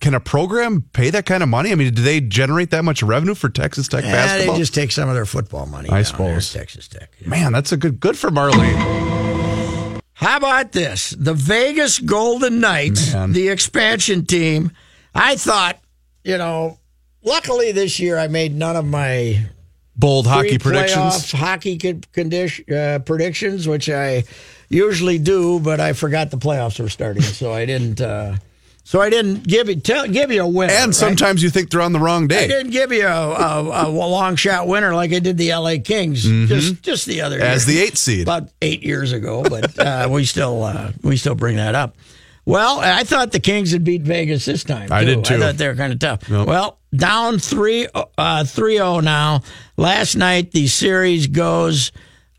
can 0.00 0.14
a 0.14 0.20
program 0.20 0.82
pay 0.92 1.10
that 1.10 1.24
kind 1.24 1.42
of 1.42 1.48
money? 1.48 1.70
I 1.70 1.76
mean, 1.76 1.94
do 1.94 2.02
they 2.02 2.20
generate 2.20 2.70
that 2.70 2.84
much 2.84 3.02
revenue 3.02 3.34
for 3.34 3.48
Texas 3.48 3.86
Tech 3.88 4.02
Yeah, 4.04 4.12
basketball? 4.12 4.54
they 4.56 4.60
just 4.60 4.74
take 4.74 4.90
some 4.92 5.08
of 5.08 5.14
their 5.14 5.26
football 5.26 5.66
money. 5.66 5.88
I 5.88 6.02
suppose. 6.02 6.52
Texas 6.52 6.88
Tech. 6.88 7.10
Man, 7.24 7.52
that's 7.52 7.70
a 7.72 7.76
good, 7.76 8.00
good 8.00 8.18
for 8.18 8.30
Marlene. 8.30 10.00
How 10.14 10.36
about 10.38 10.72
this? 10.72 11.10
The 11.10 11.34
Vegas 11.34 11.98
Golden 11.98 12.60
Knights, 12.60 13.12
Man. 13.12 13.32
the 13.32 13.48
expansion 13.48 14.24
team. 14.26 14.70
I 15.14 15.36
thought, 15.36 15.78
you 16.24 16.38
know, 16.38 16.78
luckily 17.22 17.72
this 17.72 18.00
year 18.00 18.16
I 18.18 18.26
made 18.28 18.54
none 18.54 18.74
of 18.76 18.84
my 18.84 19.44
Bold 19.96 20.26
hockey 20.26 20.58
pre-playoff 20.58 20.62
predictions. 20.94 21.32
hockey 21.32 21.78
condition, 22.12 22.74
uh, 22.74 22.98
predictions, 22.98 23.68
which 23.68 23.88
I 23.88 24.24
usually 24.68 25.18
do, 25.18 25.60
but 25.60 25.78
I 25.80 25.92
forgot 25.92 26.30
the 26.30 26.36
playoffs 26.36 26.80
were 26.80 26.88
starting, 26.88 27.22
so 27.22 27.52
I 27.52 27.64
didn't. 27.64 28.00
Uh, 28.00 28.36
so 28.86 29.00
I 29.00 29.08
didn't 29.08 29.44
give 29.46 29.68
you 29.68 29.76
tell, 29.76 30.06
give 30.06 30.30
you 30.30 30.42
a 30.42 30.48
winner. 30.48 30.72
And 30.72 30.86
right? 30.88 30.94
sometimes 30.94 31.42
you 31.42 31.48
think 31.48 31.70
they're 31.70 31.80
on 31.80 31.92
the 31.92 32.00
wrong 32.00 32.26
day. 32.26 32.44
I 32.44 32.48
didn't 32.48 32.72
give 32.72 32.92
you 32.92 33.06
a, 33.06 33.08
a, 33.62 33.86
a 33.86 33.88
long 33.88 34.36
shot 34.36 34.66
winner 34.66 34.94
like 34.94 35.12
I 35.12 35.20
did 35.20 35.38
the 35.38 35.54
LA 35.54 35.76
Kings 35.82 36.24
just 36.24 36.82
just 36.82 37.06
the 37.06 37.20
other 37.22 37.36
Mm-hmm. 37.38 37.46
As 37.46 37.66
year. 37.66 37.76
the 37.76 37.86
eight 37.88 37.96
seed. 37.96 38.22
about 38.22 38.50
eight 38.60 38.82
years 38.82 39.12
ago, 39.12 39.42
but 39.42 39.78
uh, 39.78 40.08
we 40.10 40.24
still 40.26 40.64
uh, 40.64 40.90
we 41.02 41.16
still 41.16 41.34
bring 41.34 41.56
that 41.56 41.74
up. 41.74 41.96
Well, 42.46 42.80
I 42.80 43.04
thought 43.04 43.32
the 43.32 43.40
Kings 43.40 43.72
would 43.72 43.84
beat 43.84 44.02
Vegas 44.02 44.44
this 44.44 44.64
time. 44.64 44.92
I 44.92 45.04
did, 45.04 45.24
too. 45.24 45.36
I 45.36 45.38
thought 45.38 45.56
they 45.56 45.68
were 45.68 45.74
kind 45.74 45.92
of 45.92 45.98
tough. 45.98 46.28
Well, 46.28 46.78
down 46.94 47.38
3 47.38 47.88
uh, 47.94 48.04
3-0 48.44 49.02
now. 49.02 49.40
Last 49.76 50.14
night 50.16 50.52
the 50.52 50.66
series 50.66 51.26
goes 51.26 51.90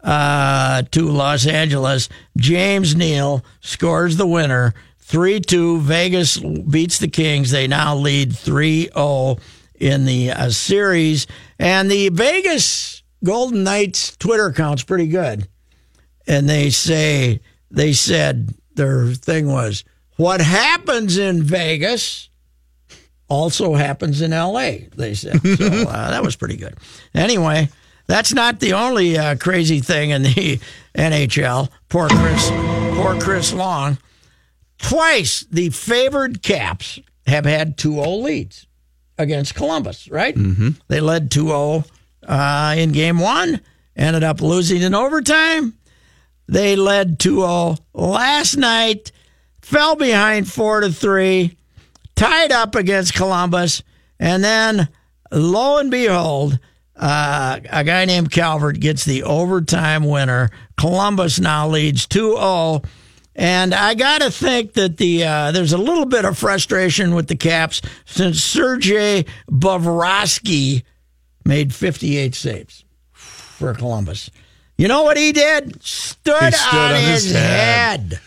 uh, 0.03 0.83
to 0.91 1.09
Los 1.09 1.47
Angeles. 1.47 2.09
James 2.37 2.95
Neal 2.95 3.43
scores 3.61 4.17
the 4.17 4.27
winner. 4.27 4.73
3-2. 5.07 5.81
Vegas 5.81 6.37
beats 6.37 6.99
the 6.99 7.07
Kings. 7.07 7.51
They 7.51 7.67
now 7.67 7.95
lead 7.95 8.31
3-0 8.31 9.39
in 9.75 10.05
the 10.05 10.31
uh, 10.31 10.49
series. 10.49 11.25
And 11.57 11.89
the 11.89 12.09
Vegas 12.09 13.01
Golden 13.23 13.63
Knights 13.63 14.15
Twitter 14.17 14.45
account's 14.45 14.83
pretty 14.83 15.07
good 15.07 15.47
and 16.27 16.49
they 16.49 16.69
say 16.69 17.39
they 17.71 17.93
said 17.93 18.53
their 18.75 19.07
thing 19.13 19.47
was 19.47 19.83
what 20.17 20.41
happens 20.41 21.17
in 21.17 21.43
Vegas 21.43 22.29
also 23.27 23.73
happens 23.73 24.21
in 24.21 24.33
L.A. 24.33 24.87
They 24.95 25.13
said 25.13 25.41
so. 25.41 25.65
Uh, 25.87 26.09
that 26.11 26.23
was 26.23 26.35
pretty 26.35 26.57
good. 26.57 26.75
Anyway, 27.13 27.69
that's 28.07 28.33
not 28.33 28.59
the 28.59 28.73
only 28.73 29.17
uh, 29.17 29.35
crazy 29.35 29.79
thing 29.79 30.11
in 30.11 30.23
the 30.23 30.59
NHL. 30.95 31.69
Poor 31.89 32.07
Chris, 32.07 32.49
poor 32.95 33.19
Chris 33.19 33.53
Long. 33.53 33.97
Twice 34.77 35.45
the 35.49 35.69
favored 35.69 36.41
Caps 36.43 36.99
have 37.25 37.45
had 37.45 37.77
2-0 37.77 38.21
leads 38.23 38.67
against 39.17 39.55
Columbus. 39.55 40.09
Right? 40.09 40.35
Mm-hmm. 40.35 40.69
They 40.87 41.01
led 41.01 41.31
2-0 41.31 41.89
uh, 42.27 42.75
in 42.77 42.91
Game 42.91 43.19
One. 43.19 43.61
Ended 43.95 44.23
up 44.23 44.41
losing 44.41 44.81
in 44.81 44.93
overtime. 44.93 45.73
They 46.47 46.75
led 46.75 47.17
2-0 47.17 47.79
last 47.93 48.57
night, 48.57 49.11
fell 49.65 49.95
behind 49.95 50.47
4 50.47 50.81
to 50.81 50.91
3, 50.91 51.57
tied 52.15 52.51
up 52.51 52.75
against 52.75 53.15
Columbus, 53.15 53.81
and 54.19 54.43
then 54.43 54.87
lo 55.31 55.79
and 55.79 55.89
behold, 55.89 56.59
uh, 56.95 57.59
a 57.71 57.83
guy 57.83 58.05
named 58.05 58.31
Calvert 58.31 58.79
gets 58.79 59.05
the 59.05 59.23
overtime 59.23 60.03
winner. 60.03 60.51
Columbus 60.77 61.39
now 61.39 61.67
leads 61.67 62.05
2 62.05 62.35
0. 62.35 62.83
And 63.35 63.73
I 63.73 63.95
got 63.95 64.21
to 64.21 64.29
think 64.31 64.73
that 64.73 64.97
the 64.97 65.25
uh, 65.25 65.51
there's 65.51 65.73
a 65.73 65.77
little 65.77 66.05
bit 66.05 66.23
of 66.25 66.37
frustration 66.37 67.15
with 67.15 67.27
the 67.27 67.35
Caps 67.35 67.81
since 68.05 68.41
Sergei 68.41 69.25
Bobrovsky 69.51 70.83
made 71.43 71.73
58 71.73 72.33
saves 72.35 72.85
for 73.11 73.73
Columbus. 73.73 74.29
You 74.77 74.87
know 74.87 75.03
what 75.03 75.17
he 75.17 75.31
did? 75.33 75.81
Stood, 75.83 76.43
He 76.43 76.51
stood 76.51 76.77
on, 76.77 76.91
on 76.93 77.01
his, 77.01 77.23
his 77.25 77.31
head. 77.33 78.13
head. 78.13 78.19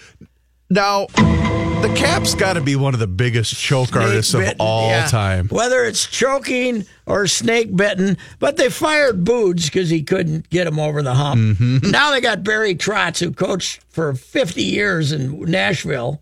Now, 0.70 1.06
the 1.06 1.90
Cap's 1.96 2.34
got 2.34 2.54
to 2.54 2.60
be 2.60 2.76
one 2.76 2.92
of 2.92 3.00
the 3.00 3.06
biggest 3.06 3.56
choke 3.56 3.96
artists 3.96 4.34
of 4.34 4.42
all 4.58 4.90
yeah. 4.90 5.06
time. 5.06 5.48
Whether 5.48 5.84
it's 5.84 6.04
choking 6.06 6.84
or 7.06 7.26
snake 7.26 7.74
bitten, 7.74 8.18
but 8.38 8.58
they 8.58 8.68
fired 8.68 9.24
Boods 9.24 9.64
because 9.64 9.88
he 9.88 10.02
couldn't 10.02 10.50
get 10.50 10.66
him 10.66 10.78
over 10.78 11.00
the 11.00 11.14
hump. 11.14 11.40
Mm-hmm. 11.40 11.90
Now 11.90 12.10
they 12.10 12.20
got 12.20 12.44
Barry 12.44 12.74
Trotz, 12.74 13.18
who 13.20 13.32
coached 13.32 13.80
for 13.88 14.12
50 14.12 14.62
years 14.62 15.10
in 15.10 15.40
Nashville, 15.40 16.20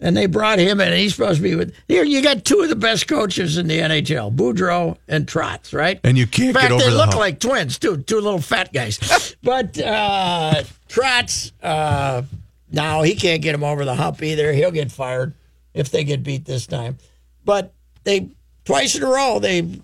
and 0.00 0.14
they 0.14 0.26
brought 0.26 0.58
him 0.58 0.82
in, 0.82 0.88
and 0.88 0.98
he's 0.98 1.14
supposed 1.14 1.38
to 1.38 1.42
be 1.42 1.54
with. 1.54 1.74
Here, 1.86 2.04
you 2.04 2.20
got 2.20 2.44
two 2.44 2.60
of 2.60 2.68
the 2.68 2.76
best 2.76 3.08
coaches 3.08 3.56
in 3.56 3.68
the 3.68 3.78
NHL, 3.78 4.36
Boudreau 4.36 4.98
and 5.08 5.26
Trotz, 5.26 5.72
right? 5.72 5.98
And 6.04 6.18
you 6.18 6.26
can't 6.26 6.48
in 6.48 6.54
fact, 6.54 6.68
get 6.68 6.72
over 6.72 6.84
they 6.84 6.90
the 6.90 6.96
look 6.96 7.06
hump. 7.06 7.20
like 7.20 7.40
twins, 7.40 7.78
too, 7.78 7.96
two 7.96 8.20
little 8.20 8.42
fat 8.42 8.70
guys. 8.70 9.34
but 9.42 9.78
uh, 9.78 10.62
Trotz, 10.90 11.52
uh, 11.62 12.22
now 12.70 13.02
he 13.02 13.14
can't 13.14 13.42
get 13.42 13.54
him 13.54 13.64
over 13.64 13.84
the 13.84 13.94
hump 13.94 14.22
either. 14.22 14.52
He'll 14.52 14.70
get 14.70 14.92
fired 14.92 15.34
if 15.74 15.90
they 15.90 16.04
get 16.04 16.22
beat 16.22 16.44
this 16.44 16.66
time. 16.66 16.98
But 17.44 17.72
they 18.04 18.30
twice 18.64 18.94
in 18.94 19.02
a 19.02 19.06
row 19.06 19.38
they 19.38 19.80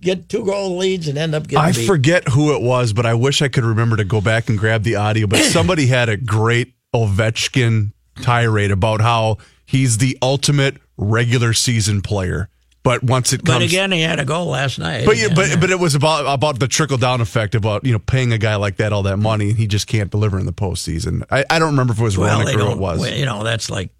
get 0.00 0.28
two 0.28 0.44
goal 0.44 0.76
leads 0.76 1.08
and 1.08 1.16
end 1.18 1.34
up 1.34 1.44
getting 1.44 1.64
I 1.64 1.72
beat. 1.72 1.86
forget 1.86 2.28
who 2.28 2.54
it 2.54 2.62
was, 2.62 2.92
but 2.92 3.06
I 3.06 3.14
wish 3.14 3.42
I 3.42 3.48
could 3.48 3.64
remember 3.64 3.96
to 3.96 4.04
go 4.04 4.20
back 4.20 4.48
and 4.48 4.58
grab 4.58 4.82
the 4.82 4.96
audio. 4.96 5.26
But 5.26 5.40
somebody 5.40 5.86
had 5.88 6.08
a 6.08 6.16
great 6.16 6.74
Ovechkin 6.94 7.92
tirade 8.22 8.70
about 8.70 9.00
how 9.00 9.38
he's 9.64 9.98
the 9.98 10.18
ultimate 10.22 10.76
regular 10.96 11.52
season 11.52 12.00
player. 12.02 12.48
But 12.86 13.02
once 13.02 13.32
it 13.32 13.44
comes, 13.44 13.58
but 13.58 13.62
again, 13.62 13.90
he 13.90 14.00
had 14.00 14.20
a 14.20 14.24
goal 14.24 14.46
last 14.46 14.78
night. 14.78 15.04
but 15.06 15.16
yeah, 15.16 15.26
but 15.34 15.58
but 15.58 15.70
it 15.70 15.80
was 15.80 15.96
about 15.96 16.24
about 16.32 16.60
the 16.60 16.68
trickle 16.68 16.98
down 16.98 17.20
effect 17.20 17.56
about 17.56 17.82
uh, 17.82 17.86
you 17.88 17.92
know 17.92 17.98
paying 17.98 18.32
a 18.32 18.38
guy 18.38 18.54
like 18.54 18.76
that 18.76 18.92
all 18.92 19.02
that 19.02 19.16
money 19.16 19.48
and 19.48 19.58
he 19.58 19.66
just 19.66 19.88
can't 19.88 20.08
deliver 20.08 20.38
in 20.38 20.46
the 20.46 20.52
postseason. 20.52 21.24
I, 21.28 21.44
I 21.50 21.58
don't 21.58 21.70
remember 21.70 21.94
if 21.94 21.98
it 21.98 22.02
was 22.04 22.16
well, 22.16 22.38
Ronick 22.38 22.54
or 22.54 22.60
who 22.60 22.70
it 22.70 22.78
was. 22.78 23.00
well, 23.00 23.12
You 23.12 23.26
know, 23.26 23.42
that's 23.42 23.70
like 23.70 23.90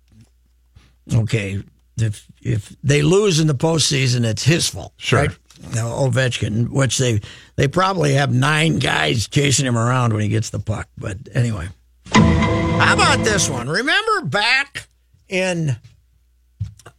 okay. 1.12 1.64
If 1.98 2.26
if 2.40 2.76
they 2.84 3.02
lose 3.02 3.40
in 3.40 3.48
the 3.48 3.56
postseason, 3.56 4.24
it's 4.24 4.44
his 4.44 4.68
fault. 4.68 4.92
Sure. 4.98 5.18
Right? 5.18 5.30
Now, 5.74 5.88
Ovechkin, 5.88 6.68
which 6.68 6.98
they 6.98 7.20
they 7.56 7.66
probably 7.66 8.12
have 8.14 8.32
nine 8.32 8.78
guys 8.78 9.26
chasing 9.26 9.66
him 9.66 9.76
around 9.76 10.12
when 10.12 10.22
he 10.22 10.28
gets 10.28 10.50
the 10.50 10.60
puck. 10.60 10.88
But 10.96 11.18
anyway, 11.34 11.66
how 12.12 12.94
about 12.94 13.24
this 13.24 13.50
one? 13.50 13.68
Remember 13.68 14.26
back 14.26 14.88
in 15.28 15.76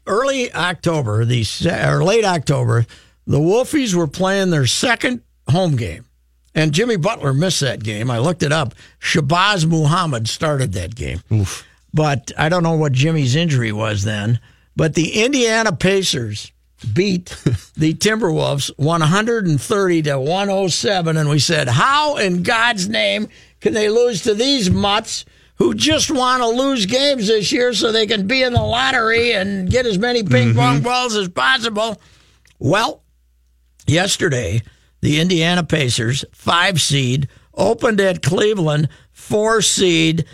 early 0.07 0.51
October, 0.53 1.25
the 1.25 1.45
or 1.87 2.03
late 2.03 2.25
October, 2.25 2.85
the 3.25 3.39
Wolfies 3.39 3.93
were 3.93 4.07
playing 4.07 4.49
their 4.49 4.65
second 4.65 5.21
home 5.49 5.75
game, 5.75 6.05
and 6.55 6.71
Jimmy 6.71 6.95
Butler 6.95 7.33
missed 7.33 7.59
that 7.61 7.83
game. 7.83 8.09
I 8.09 8.19
looked 8.19 8.43
it 8.43 8.51
up. 8.51 8.73
Shabazz 8.99 9.65
Muhammad 9.65 10.27
started 10.27 10.73
that 10.73 10.95
game, 10.95 11.21
but 11.93 12.31
I 12.37 12.49
don't 12.49 12.63
know 12.63 12.75
what 12.75 12.93
Jimmy's 12.93 13.35
injury 13.35 13.71
was 13.71 14.03
then. 14.03 14.39
But 14.75 14.93
the 14.93 15.23
Indiana 15.23 15.71
Pacers 15.71 16.51
beat 16.93 17.25
the 17.75 17.93
Timberwolves 17.93 18.71
130 18.77 20.01
to 20.03 20.19
107, 20.19 21.17
and 21.17 21.29
we 21.29 21.39
said, 21.39 21.67
"How 21.67 22.17
in 22.17 22.43
God's 22.43 22.87
name 22.87 23.27
can 23.59 23.73
they 23.73 23.89
lose 23.89 24.21
to 24.23 24.33
these 24.33 24.69
mutts?" 24.69 25.25
Who 25.57 25.73
just 25.73 26.11
want 26.11 26.43
to 26.43 26.47
lose 26.49 26.85
games 26.85 27.27
this 27.27 27.51
year 27.51 27.73
so 27.73 27.91
they 27.91 28.05
can 28.05 28.27
be 28.27 28.43
in 28.43 28.53
the 28.53 28.61
lottery 28.61 29.33
and 29.33 29.69
get 29.69 29.85
as 29.85 29.97
many 29.97 30.23
ping 30.23 30.53
pong 30.53 30.81
balls 30.81 31.15
as 31.15 31.29
possible? 31.29 31.99
Well, 32.59 33.01
yesterday, 33.87 34.61
the 35.01 35.19
Indiana 35.19 35.63
Pacers, 35.63 36.25
five 36.31 36.79
seed, 36.79 37.27
opened 37.55 37.99
at 37.99 38.21
Cleveland, 38.21 38.89
four 39.11 39.61
seed, 39.61 40.25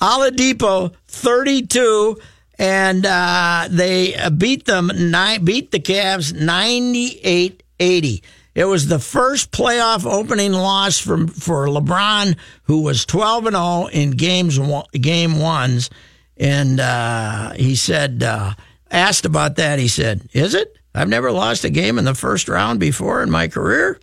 Oladipo, 0.00 0.92
32, 1.06 2.18
and 2.58 3.06
uh, 3.06 3.68
they 3.70 4.14
uh, 4.16 4.30
beat 4.30 4.64
them, 4.64 4.90
nine, 4.94 5.44
beat 5.44 5.70
the 5.70 5.80
Cavs 5.80 6.32
98 6.32 7.62
80. 7.80 8.22
It 8.54 8.66
was 8.66 8.86
the 8.86 8.98
first 9.00 9.50
playoff 9.50 10.06
opening 10.06 10.52
loss 10.52 10.98
from 10.98 11.26
for 11.28 11.66
LeBron, 11.66 12.36
who 12.64 12.82
was 12.82 13.04
12 13.04 13.46
and 13.46 13.56
0 13.56 13.86
in 13.92 14.10
games 14.12 14.58
game 14.92 15.38
ones. 15.40 15.90
And 16.36 16.78
uh, 16.80 17.52
he 17.54 17.74
said, 17.76 18.22
uh, 18.22 18.54
asked 18.90 19.24
about 19.24 19.56
that, 19.56 19.78
he 19.78 19.88
said, 19.88 20.28
"Is 20.32 20.54
it? 20.54 20.76
I've 20.94 21.08
never 21.08 21.32
lost 21.32 21.64
a 21.64 21.70
game 21.70 21.98
in 21.98 22.04
the 22.04 22.14
first 22.14 22.48
round 22.48 22.78
before 22.80 23.22
in 23.22 23.30
my 23.30 23.48
career." 23.48 23.98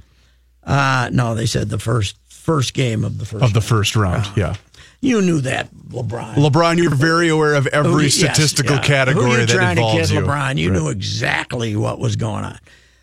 Uh, 0.63 1.09
no, 1.11 1.33
they 1.35 1.45
said 1.45 1.69
the 1.69 1.79
first 1.79 2.17
first 2.27 2.73
game 2.73 3.03
of 3.05 3.17
the 3.19 3.25
first 3.25 3.43
of 3.43 3.53
the 3.53 3.61
first 3.61 3.95
round, 3.95 4.25
yeah. 4.35 4.55
You 5.03 5.21
knew 5.21 5.41
that, 5.41 5.73
LeBron. 5.73 6.35
LeBron, 6.35 6.77
you're 6.77 6.93
very 6.93 7.29
aware 7.29 7.55
of 7.55 7.63
Who 7.65 7.69
every 7.71 7.91
you- 7.91 7.99
yes, 8.09 8.13
statistical 8.15 8.75
yeah. 8.75 8.81
category 8.83 9.25
Who 9.25 9.31
you 9.31 9.45
that 9.45 9.49
trying 9.49 9.77
involves 9.77 10.09
to 10.09 10.13
kid 10.15 10.19
you. 10.21 10.27
LeBron. 10.27 10.57
You 10.57 10.71
Right. 10.71 10.79
knew 10.79 10.89
exactly 10.89 11.75
what 11.75 11.97
was 11.99 12.15
going 12.15 12.43
on. 12.45 12.59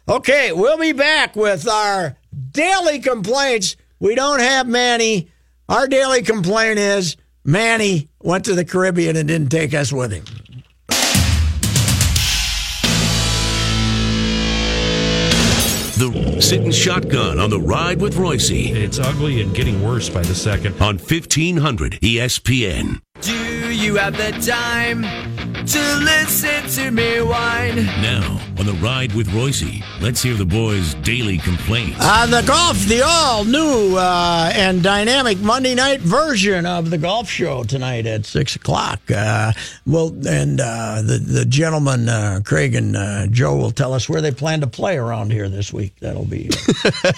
Okay, 0.08 0.52
we'll 0.52 0.78
be 0.78 0.92
back 0.92 1.36
with 1.36 1.68
our 1.68 2.16
daily 2.52 2.98
complaints. 2.98 3.76
We 4.00 4.14
don't 4.14 4.40
have 4.40 4.66
Manny. 4.66 5.28
Our 5.68 5.86
daily 5.86 6.22
complaint 6.22 6.78
is 6.78 7.16
Manny 7.44 8.08
went 8.22 8.46
to 8.46 8.54
the 8.54 8.64
Caribbean 8.64 9.16
and 9.16 9.28
didn't 9.28 9.50
take 9.50 9.74
us 9.74 9.92
with 9.92 10.12
him. 10.12 10.24
The 15.98 16.40
sitting 16.40 16.70
shotgun 16.70 17.38
on 17.38 17.50
the 17.50 17.60
ride 17.60 18.00
with 18.00 18.16
Royce 18.16 18.50
It's 18.50 18.98
ugly 19.00 19.42
and 19.42 19.52
getting 19.54 19.82
worse 19.82 20.08
by 20.08 20.22
the 20.22 20.34
second. 20.34 20.80
on 20.80 20.96
1500 20.96 21.94
ESPN. 22.00 23.00
Do 23.20 23.34
you 23.74 23.96
have 23.96 24.16
the 24.16 24.30
time 24.48 25.02
to 25.66 25.96
listen 26.02 26.68
to 26.84 26.90
me 26.90 27.20
whine? 27.20 27.76
Now, 27.76 28.40
on 28.58 28.66
the 28.66 28.72
ride 28.82 29.12
with 29.14 29.32
Royce, 29.32 29.64
let's 30.00 30.22
hear 30.22 30.34
the 30.34 30.44
boys' 30.44 30.94
daily 30.94 31.38
complaints. 31.38 32.04
On 32.04 32.30
the 32.30 32.42
golf, 32.46 32.78
the 32.86 33.02
all 33.04 33.44
new 33.44 33.96
uh, 33.96 34.50
and 34.54 34.82
dynamic 34.82 35.38
Monday 35.40 35.74
night 35.74 36.00
version 36.00 36.66
of 36.66 36.90
the 36.90 36.98
golf 36.98 37.28
show 37.28 37.64
tonight 37.64 38.06
at 38.06 38.26
six 38.26 38.56
o'clock. 38.56 39.00
Uh, 39.10 39.52
well, 39.86 40.08
and 40.26 40.60
uh, 40.60 41.02
the 41.02 41.18
the 41.18 41.44
gentleman 41.44 42.08
uh, 42.08 42.40
Craig 42.44 42.74
and 42.74 42.96
uh, 42.96 43.26
Joe 43.28 43.56
will 43.56 43.70
tell 43.70 43.92
us 43.92 44.08
where 44.08 44.20
they 44.20 44.30
plan 44.32 44.60
to 44.60 44.66
play 44.66 44.96
around 44.96 45.32
here 45.32 45.48
this 45.48 45.72
week. 45.72 45.94
That'll 46.00 46.24
be 46.24 46.50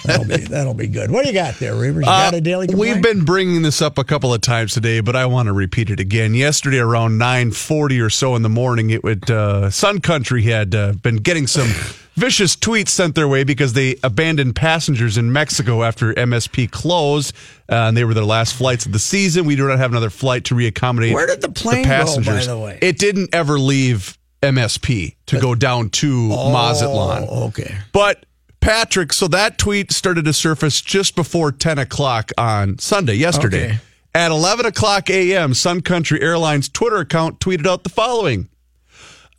that'll 0.05 0.25
be 0.25 0.37
that'll 0.37 0.73
be 0.73 0.87
good. 0.87 1.11
What 1.11 1.23
do 1.23 1.29
you 1.29 1.33
got 1.35 1.55
there, 1.55 1.73
Reavers? 1.73 2.01
You 2.01 2.05
got 2.05 2.33
a 2.33 2.41
daily? 2.41 2.67
Uh, 2.67 2.77
We've 2.77 3.01
been 3.01 3.25
bringing 3.25 3.61
this 3.61 3.81
up 3.81 3.97
a 3.97 4.03
couple 4.03 4.33
of 4.33 4.41
times 4.41 4.73
today, 4.73 4.99
but 4.99 5.15
I 5.15 5.25
want 5.25 5.47
to 5.47 5.53
repeat 5.53 5.89
it 5.89 5.99
again. 5.99 6.33
Yesterday, 6.33 6.79
around 6.79 7.17
nine 7.17 7.51
forty 7.51 7.99
or 7.99 8.09
so 8.09 8.35
in 8.35 8.40
the 8.41 8.49
morning, 8.49 8.89
it 8.89 9.03
would 9.03 9.29
uh, 9.29 9.69
Sun 9.69 10.01
Country 10.01 10.43
had 10.43 10.73
uh, 10.75 10.93
been 10.93 11.17
getting 11.17 11.47
some 11.47 11.67
vicious 12.15 12.55
tweets 12.55 12.89
sent 12.89 13.15
their 13.15 13.27
way 13.27 13.43
because 13.43 13.73
they 13.73 13.95
abandoned 14.03 14.55
passengers 14.55 15.17
in 15.17 15.31
Mexico 15.31 15.83
after 15.83 16.13
MSP 16.13 16.69
closed, 16.71 17.35
uh, 17.69 17.75
and 17.75 17.97
they 17.97 18.03
were 18.03 18.13
their 18.13 18.25
last 18.25 18.53
flights 18.53 18.85
of 18.85 18.91
the 18.91 18.99
season. 18.99 19.45
We 19.45 19.55
do 19.55 19.67
not 19.67 19.79
have 19.79 19.91
another 19.91 20.09
flight 20.09 20.45
to 20.45 20.55
reaccommodate. 20.55 21.13
Where 21.13 21.27
did 21.27 21.41
the 21.41 21.49
plane 21.49 21.83
go, 21.83 22.21
by 22.23 22.45
the 22.45 22.57
way? 22.57 22.79
It 22.81 22.97
didn't 22.97 23.33
ever 23.33 23.59
leave 23.59 24.17
MSP 24.41 25.15
to 25.27 25.39
go 25.39 25.55
down 25.55 25.89
to 25.89 26.29
Mazatlan. 26.29 27.27
Oh, 27.29 27.47
okay. 27.47 27.77
But 27.91 28.25
Patrick, 28.59 29.13
so 29.13 29.27
that 29.29 29.57
tweet 29.57 29.91
started 29.91 30.25
to 30.25 30.33
surface 30.33 30.81
just 30.81 31.15
before 31.15 31.51
10 31.51 31.79
o'clock 31.79 32.31
on 32.37 32.77
Sunday, 32.79 33.15
yesterday. 33.15 33.65
Okay. 33.65 33.79
At 34.13 34.31
11 34.31 34.65
o'clock 34.65 35.09
a.m., 35.09 35.53
Sun 35.53 35.81
Country 35.81 36.21
Airlines 36.21 36.67
Twitter 36.67 36.97
account 36.97 37.39
tweeted 37.39 37.65
out 37.65 37.83
the 37.83 37.89
following 37.89 38.49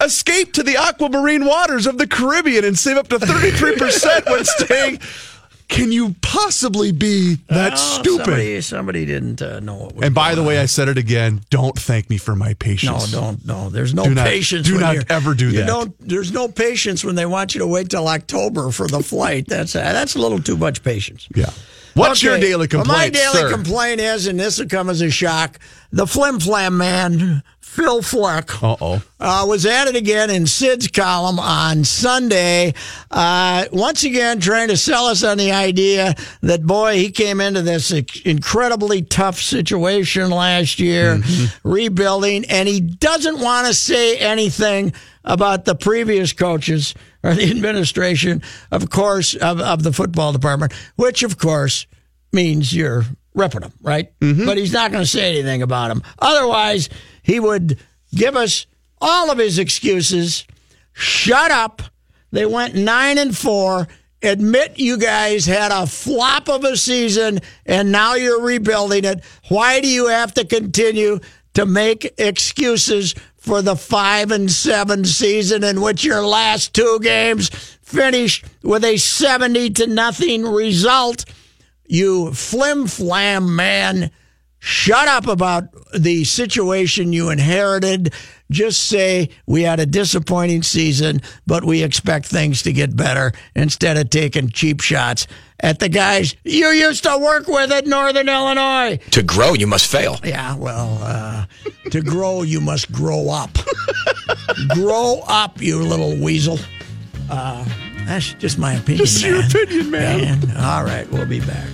Escape 0.03 0.55
to 0.55 0.63
the 0.63 0.77
aquamarine 0.77 1.45
waters 1.45 1.87
of 1.87 1.99
the 1.99 2.07
Caribbean 2.07 2.65
and 2.65 2.79
save 2.79 2.97
up 2.97 3.09
to 3.09 3.19
33% 3.19 4.27
when 4.31 4.45
staying. 4.45 4.99
Can 5.69 5.93
you 5.93 6.15
possibly 6.23 6.91
be 6.93 7.37
that 7.49 7.75
Oh, 7.75 7.77
stupid? 7.77 8.25
Somebody, 8.25 8.61
somebody 8.61 9.07
didn't 9.07 9.41
uh, 9.41 9.61
know 9.61 9.77
what 9.77 9.95
was 9.95 10.05
and 10.05 10.15
by 10.15 10.35
the 10.35 10.43
way, 10.43 10.57
on. 10.59 10.63
I 10.65 10.67
said 10.67 10.89
it 10.89 10.99
again. 10.99 11.41
Don't 11.51 11.79
thank 11.79 12.11
me 12.11 12.19
for 12.19 12.35
my 12.35 12.53
patience. 12.55 13.13
No, 13.13 13.21
don't 13.21 13.47
no. 13.47 13.71
There's 13.71 13.95
no 13.95 14.05
Do 14.05 14.15
not- 14.15 14.27
patience. 14.27 14.67
do 14.67 14.79
not 14.79 15.11
ever 15.11 15.33
do 15.35 15.47
you 15.51 15.59
that. 15.59 15.67
Don't. 15.67 15.95
There's 16.01 16.31
no 16.33 16.49
patience 16.49 17.05
when 17.05 17.15
they 17.15 17.25
want 17.25 17.55
you 17.55 17.61
to 17.61 17.67
wait 17.67 17.89
till 17.91 18.07
October 18.09 18.71
for 18.71 18.87
the 18.87 19.03
flight. 19.03 19.47
That's 19.49 19.75
uh, 19.75 19.81
that's 19.81 20.15
a 20.15 20.19
little 20.19 20.41
too 20.43 20.57
much 20.59 20.83
patience. 20.83 21.27
Yeah. 21.35 21.51
What's 21.95 22.23
your 22.23 22.35
Okay, 22.35 22.43
daily 22.43 22.57
well, 22.73 22.83
complaint, 22.85 22.89
my 22.89 23.09
daily 23.11 23.35
sir? 23.35 23.51
complaint 23.53 24.01
is, 24.01 24.27
and 24.27 24.39
this 24.39 24.59
will 24.59 24.69
come 24.69 24.89
as 24.91 25.01
a 25.01 25.11
shock: 25.11 25.59
the 25.93 26.07
flim 26.07 26.41
flam 26.41 26.77
man 26.79 27.43
Phil 27.73 28.03
Fleck 28.03 28.63
Uh-oh. 28.63 29.03
uh, 29.19 29.45
was 29.49 29.65
at 29.65 29.89
it 29.89 29.97
again 29.97 30.29
in 30.29 30.47
Sid's 30.47 30.89
column 30.89 31.39
on 31.39 31.85
Sunday. 31.85 32.75
Uh, 33.11 33.65
once 33.73 34.05
again, 34.05 34.41
trying 34.41 34.69
to 34.69 34.77
sell 34.77 35.07
us 35.07 35.25
on 35.25 35.39
the 35.39 35.53
idea 35.53 36.15
that, 36.43 36.67
boy, 36.67 36.97
he 36.97 37.11
came 37.11 37.41
into 37.41 37.63
this 37.63 37.91
incredibly 38.27 39.01
tough 39.01 39.41
situation 39.41 40.29
last 40.31 40.81
year, 40.81 41.23
rebuilding, 41.65 42.45
and 42.51 42.69
he 42.69 42.79
doesn't 42.81 43.41
want 43.41 43.67
to 43.67 43.73
say 43.73 44.19
anything 44.19 44.93
about 45.25 45.65
the 45.65 45.75
previous 45.75 46.35
coaches 46.35 46.95
or 47.23 47.35
the 47.35 47.51
administration, 47.51 48.43
of 48.71 48.91
course, 48.91 49.35
of, 49.35 49.61
of 49.61 49.83
the 49.83 49.93
football 49.93 50.33
department, 50.33 50.73
which, 50.97 51.23
of 51.23 51.39
course, 51.39 51.87
means 52.33 52.75
you're 52.75 53.05
repping 53.37 53.61
them, 53.61 53.73
right? 53.81 54.19
Mm-hmm. 54.21 54.47
But 54.47 54.59
he's 54.59 54.73
not 54.73 54.91
going 54.91 55.05
to 55.05 55.11
say 55.11 55.31
anything 55.31 55.63
about 55.63 55.89
them. 55.89 56.03
Otherwise, 56.19 56.89
he 57.23 57.41
would 57.41 57.79
give 58.15 58.37
us 58.37 58.67
all 59.01 59.31
of 59.31 59.39
his 59.39 59.59
excuses. 59.59 60.47
Shut 60.93 61.51
up. 61.51 61.83
They 62.31 62.47
went 62.47 62.75
nine 62.75 63.19
and 63.19 63.37
four. 63.37 63.89
Admit 64.23 64.79
you 64.79 64.99
guys 64.99 65.47
had 65.47 65.73
a 65.73 65.87
flop 65.87 66.49
of 66.49 66.63
a 66.65 66.77
season 66.77 67.41
and 67.67 67.91
now 67.91 68.15
you're 68.15 68.41
rebuilding 68.41 69.05
it. 69.05 69.25
Why 69.49 69.81
do 69.81 69.89
you 69.89 70.07
have 70.07 70.33
to 70.35 70.45
continue 70.45 71.19
to 71.55 71.67
make 71.67 72.15
excuses 72.19 73.15
for 73.43 73.61
the 73.61 73.75
five 73.75 74.31
and 74.31 74.49
seven 74.49 75.05
season 75.05 75.65
in 75.65 75.81
which 75.81 76.05
your 76.05 76.25
last 76.25 76.73
two 76.73 77.01
games 77.03 77.49
finished 77.83 78.45
with 78.63 78.85
a 78.85 78.97
70 78.97 79.71
to 79.71 79.89
nothing 79.89 80.45
result? 80.45 81.25
You 81.85 82.33
flim 82.33 82.87
flam 82.87 83.57
man. 83.57 84.13
Shut 84.61 85.09
up 85.09 85.27
about 85.27 85.65
the 85.93 86.23
situation 86.23 87.13
you 87.13 87.31
inherited. 87.31 88.15
Just 88.53 88.85
say 88.85 89.31
we 89.47 89.63
had 89.63 89.81
a 89.81 89.87
disappointing 89.87 90.63
season, 90.63 91.23
but 91.47 91.65
we 91.65 91.83
expect 91.83 92.27
things 92.27 92.63
to 92.63 92.73
get 92.73 92.95
better 92.95 93.33
instead 93.55 93.97
of 93.97 94.11
taking 94.11 94.51
cheap 94.51 94.83
shots 94.83 95.27
at 95.61 95.79
the 95.79 95.89
guys 95.89 96.37
you 96.45 96.69
used 96.69 97.05
to 97.05 97.17
work 97.19 97.49
with 97.49 97.73
at 97.73 97.87
Northern 97.87 98.29
Illinois. 98.29 98.99
To 99.13 99.23
grow, 99.23 99.55
you 99.55 99.67
must 99.67 99.91
fail. 99.91 100.19
Yeah, 100.23 100.55
well, 100.57 100.99
uh, 101.01 101.47
to 101.91 102.03
grow, 102.03 102.43
you 102.43 102.61
must 102.61 102.93
grow 102.93 103.31
up. 103.31 103.51
grow 104.69 105.23
up, 105.27 105.63
you 105.63 105.79
little 105.79 106.15
weasel. 106.17 106.59
Uh, 107.31 107.65
that's 108.05 108.35
just 108.35 108.59
my 108.59 108.75
opinion. 108.75 109.07
Just 109.07 109.25
your 109.25 109.39
man. 109.39 109.51
opinion, 109.51 109.91
man. 109.91 110.57
All 110.59 110.85
right, 110.85 111.11
we'll 111.11 111.25
be 111.25 111.41
back. 111.41 111.69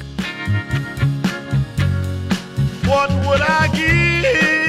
What 2.86 3.10
would 3.26 3.40
I 3.40 3.68
give 3.74 4.67